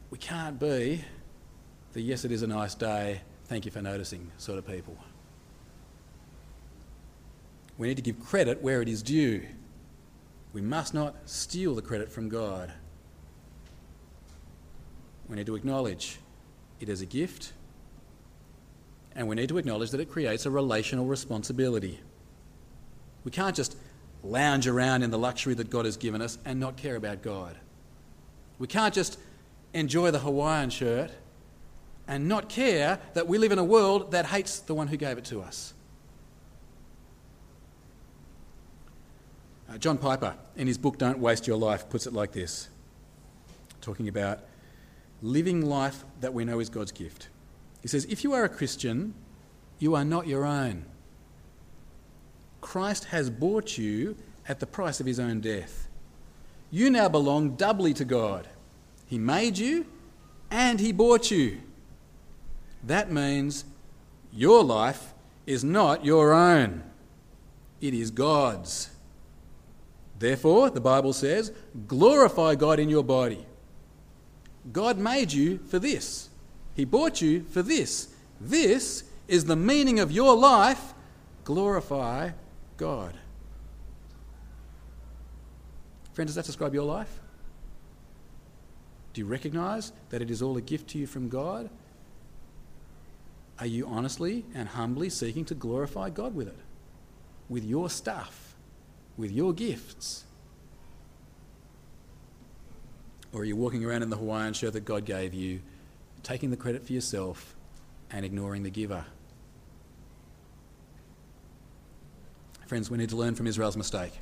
We 0.08 0.18
can't 0.18 0.56
be 0.60 1.04
the 1.94 2.00
yes, 2.00 2.24
it 2.24 2.30
is 2.30 2.44
a 2.44 2.46
nice 2.46 2.76
day, 2.76 3.22
thank 3.46 3.64
you 3.64 3.72
for 3.72 3.82
noticing 3.82 4.30
sort 4.38 4.56
of 4.56 4.68
people. 4.68 4.96
We 7.76 7.88
need 7.88 7.96
to 7.96 8.04
give 8.04 8.24
credit 8.24 8.62
where 8.62 8.82
it 8.82 8.88
is 8.88 9.02
due. 9.02 9.44
We 10.52 10.60
must 10.60 10.94
not 10.94 11.16
steal 11.24 11.74
the 11.74 11.82
credit 11.82 12.08
from 12.08 12.28
God. 12.28 12.72
We 15.28 15.34
need 15.34 15.46
to 15.46 15.56
acknowledge 15.56 16.20
it 16.78 16.88
as 16.88 17.00
a 17.00 17.06
gift, 17.06 17.52
and 19.16 19.26
we 19.26 19.34
need 19.34 19.48
to 19.48 19.58
acknowledge 19.58 19.90
that 19.90 19.98
it 19.98 20.08
creates 20.08 20.46
a 20.46 20.52
relational 20.52 21.04
responsibility. 21.04 21.98
We 23.28 23.32
can't 23.32 23.54
just 23.54 23.76
lounge 24.24 24.66
around 24.66 25.02
in 25.02 25.10
the 25.10 25.18
luxury 25.18 25.52
that 25.52 25.68
God 25.68 25.84
has 25.84 25.98
given 25.98 26.22
us 26.22 26.38
and 26.46 26.58
not 26.58 26.78
care 26.78 26.96
about 26.96 27.20
God. 27.20 27.58
We 28.58 28.66
can't 28.66 28.94
just 28.94 29.18
enjoy 29.74 30.12
the 30.12 30.20
Hawaiian 30.20 30.70
shirt 30.70 31.10
and 32.06 32.26
not 32.26 32.48
care 32.48 32.98
that 33.12 33.28
we 33.28 33.36
live 33.36 33.52
in 33.52 33.58
a 33.58 33.64
world 33.64 34.12
that 34.12 34.24
hates 34.24 34.60
the 34.60 34.72
one 34.72 34.88
who 34.88 34.96
gave 34.96 35.18
it 35.18 35.26
to 35.26 35.42
us. 35.42 35.74
Uh, 39.68 39.76
John 39.76 39.98
Piper, 39.98 40.34
in 40.56 40.66
his 40.66 40.78
book 40.78 40.96
Don't 40.96 41.18
Waste 41.18 41.46
Your 41.46 41.58
Life, 41.58 41.90
puts 41.90 42.06
it 42.06 42.14
like 42.14 42.32
this 42.32 42.70
talking 43.82 44.08
about 44.08 44.40
living 45.20 45.66
life 45.66 46.02
that 46.22 46.32
we 46.32 46.46
know 46.46 46.60
is 46.60 46.70
God's 46.70 46.92
gift. 46.92 47.28
He 47.82 47.88
says, 47.88 48.06
If 48.06 48.24
you 48.24 48.32
are 48.32 48.44
a 48.44 48.48
Christian, 48.48 49.12
you 49.78 49.94
are 49.94 50.04
not 50.06 50.26
your 50.26 50.46
own. 50.46 50.86
Christ 52.60 53.06
has 53.06 53.30
bought 53.30 53.78
you 53.78 54.16
at 54.48 54.60
the 54.60 54.66
price 54.66 55.00
of 55.00 55.06
his 55.06 55.20
own 55.20 55.40
death. 55.40 55.88
You 56.70 56.90
now 56.90 57.08
belong 57.08 57.56
doubly 57.56 57.94
to 57.94 58.04
God. 58.04 58.48
He 59.06 59.18
made 59.18 59.58
you 59.58 59.86
and 60.50 60.80
he 60.80 60.92
bought 60.92 61.30
you. 61.30 61.60
That 62.84 63.10
means 63.10 63.64
your 64.32 64.62
life 64.62 65.14
is 65.46 65.64
not 65.64 66.04
your 66.04 66.32
own, 66.32 66.82
it 67.80 67.94
is 67.94 68.10
God's. 68.10 68.90
Therefore, 70.18 70.68
the 70.70 70.80
Bible 70.80 71.12
says, 71.12 71.52
glorify 71.86 72.54
God 72.54 72.78
in 72.80 72.88
your 72.88 73.04
body. 73.04 73.46
God 74.72 74.98
made 74.98 75.32
you 75.32 75.58
for 75.58 75.78
this. 75.78 76.28
He 76.74 76.84
bought 76.84 77.22
you 77.22 77.44
for 77.44 77.62
this. 77.62 78.08
This 78.40 79.04
is 79.26 79.44
the 79.44 79.56
meaning 79.56 80.00
of 80.00 80.12
your 80.12 80.36
life. 80.36 80.92
Glorify 81.44 82.30
God. 82.78 83.14
Friend, 86.14 86.26
does 86.26 86.36
that 86.36 86.46
describe 86.46 86.74
your 86.74 86.84
life? 86.84 87.20
Do 89.12 89.20
you 89.20 89.26
recognize 89.26 89.92
that 90.10 90.22
it 90.22 90.30
is 90.30 90.42
all 90.42 90.56
a 90.56 90.60
gift 90.60 90.88
to 90.90 90.98
you 90.98 91.06
from 91.06 91.28
God? 91.28 91.68
Are 93.60 93.66
you 93.66 93.86
honestly 93.86 94.44
and 94.54 94.68
humbly 94.68 95.10
seeking 95.10 95.44
to 95.46 95.54
glorify 95.54 96.10
God 96.10 96.34
with 96.34 96.48
it? 96.48 96.58
With 97.48 97.64
your 97.64 97.90
stuff? 97.90 98.54
With 99.16 99.32
your 99.32 99.52
gifts? 99.52 100.24
Or 103.32 103.40
are 103.40 103.44
you 103.44 103.56
walking 103.56 103.84
around 103.84 104.02
in 104.02 104.10
the 104.10 104.16
Hawaiian 104.16 104.54
shirt 104.54 104.72
that 104.72 104.84
God 104.84 105.04
gave 105.04 105.34
you, 105.34 105.60
taking 106.22 106.50
the 106.50 106.56
credit 106.56 106.86
for 106.86 106.92
yourself 106.92 107.54
and 108.10 108.24
ignoring 108.24 108.62
the 108.62 108.70
giver? 108.70 109.04
Friends, 112.68 112.90
we 112.90 112.98
need 112.98 113.08
to 113.08 113.16
learn 113.16 113.34
from 113.34 113.46
Israel's 113.46 113.78
mistake. 113.78 114.12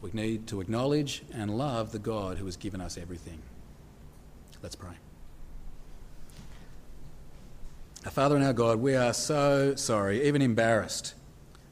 We 0.00 0.10
need 0.14 0.46
to 0.46 0.62
acknowledge 0.62 1.22
and 1.34 1.50
love 1.50 1.92
the 1.92 1.98
God 1.98 2.38
who 2.38 2.46
has 2.46 2.56
given 2.56 2.80
us 2.80 2.96
everything. 2.96 3.42
Let's 4.62 4.74
pray. 4.74 4.94
Our 8.06 8.10
Father 8.10 8.36
and 8.36 8.44
our 8.44 8.54
God, 8.54 8.78
we 8.78 8.96
are 8.96 9.12
so 9.12 9.74
sorry, 9.74 10.26
even 10.26 10.40
embarrassed, 10.40 11.12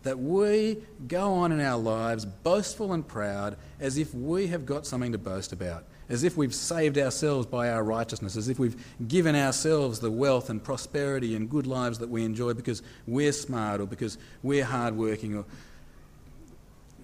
that 0.02 0.18
we 0.18 0.82
go 1.08 1.32
on 1.32 1.50
in 1.50 1.62
our 1.62 1.78
lives 1.78 2.26
boastful 2.26 2.92
and 2.92 3.08
proud 3.08 3.56
as 3.80 3.96
if 3.96 4.12
we 4.12 4.48
have 4.48 4.66
got 4.66 4.86
something 4.86 5.12
to 5.12 5.18
boast 5.18 5.54
about 5.54 5.84
as 6.08 6.24
if 6.24 6.36
we've 6.36 6.54
saved 6.54 6.98
ourselves 6.98 7.46
by 7.46 7.70
our 7.70 7.82
righteousness, 7.82 8.36
as 8.36 8.48
if 8.48 8.58
we've 8.58 8.76
given 9.08 9.34
ourselves 9.34 10.00
the 10.00 10.10
wealth 10.10 10.50
and 10.50 10.62
prosperity 10.62 11.36
and 11.36 11.48
good 11.48 11.66
lives 11.66 11.98
that 11.98 12.08
we 12.08 12.24
enjoy 12.24 12.52
because 12.52 12.82
we're 13.06 13.32
smart 13.32 13.80
or 13.80 13.86
because 13.86 14.18
we're 14.42 14.64
hardworking. 14.64 15.36
Or 15.36 15.44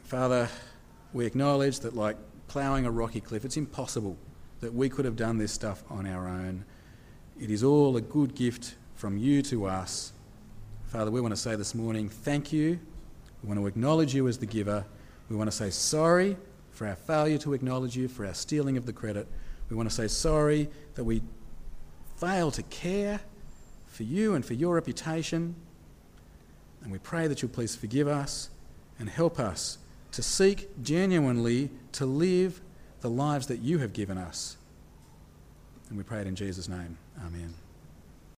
Father, 0.02 0.48
we 1.12 1.26
acknowledge 1.26 1.80
that, 1.80 1.94
like 1.94 2.16
ploughing 2.48 2.86
a 2.86 2.90
rocky 2.90 3.20
cliff, 3.20 3.44
it's 3.44 3.56
impossible 3.56 4.16
that 4.60 4.74
we 4.74 4.88
could 4.88 5.04
have 5.04 5.16
done 5.16 5.38
this 5.38 5.52
stuff 5.52 5.82
on 5.88 6.06
our 6.06 6.26
own. 6.26 6.64
It 7.40 7.50
is 7.50 7.62
all 7.62 7.96
a 7.96 8.00
good 8.00 8.34
gift 8.34 8.74
from 8.96 9.16
you 9.16 9.42
to 9.42 9.66
us. 9.66 10.12
Father, 10.86 11.10
we 11.10 11.20
want 11.20 11.32
to 11.32 11.40
say 11.40 11.54
this 11.54 11.74
morning, 11.74 12.08
thank 12.08 12.52
you. 12.52 12.80
We 13.42 13.48
want 13.48 13.60
to 13.60 13.66
acknowledge 13.66 14.14
you 14.14 14.26
as 14.26 14.38
the 14.38 14.46
giver. 14.46 14.84
We 15.30 15.36
want 15.36 15.48
to 15.50 15.56
say 15.56 15.70
sorry 15.70 16.36
for 16.78 16.86
our 16.86 16.94
failure 16.94 17.38
to 17.38 17.54
acknowledge 17.54 17.96
you, 17.96 18.06
for 18.06 18.24
our 18.24 18.32
stealing 18.32 18.76
of 18.76 18.86
the 18.86 18.92
credit. 18.92 19.26
We 19.68 19.74
want 19.74 19.88
to 19.88 19.94
say 19.94 20.06
sorry 20.06 20.70
that 20.94 21.02
we 21.02 21.22
fail 22.16 22.52
to 22.52 22.62
care 22.62 23.20
for 23.88 24.04
you 24.04 24.36
and 24.36 24.44
for 24.44 24.54
your 24.54 24.76
reputation. 24.76 25.56
And 26.84 26.92
we 26.92 26.98
pray 26.98 27.26
that 27.26 27.42
you'll 27.42 27.50
please 27.50 27.74
forgive 27.74 28.06
us 28.06 28.48
and 29.00 29.08
help 29.08 29.40
us 29.40 29.78
to 30.12 30.22
seek 30.22 30.68
genuinely 30.80 31.70
to 31.92 32.06
live 32.06 32.60
the 33.00 33.10
lives 33.10 33.48
that 33.48 33.58
you 33.58 33.78
have 33.78 33.92
given 33.92 34.16
us. 34.16 34.56
And 35.88 35.98
we 35.98 36.04
pray 36.04 36.20
it 36.20 36.28
in 36.28 36.36
Jesus' 36.36 36.68
name. 36.68 36.96
Amen. 37.26 37.67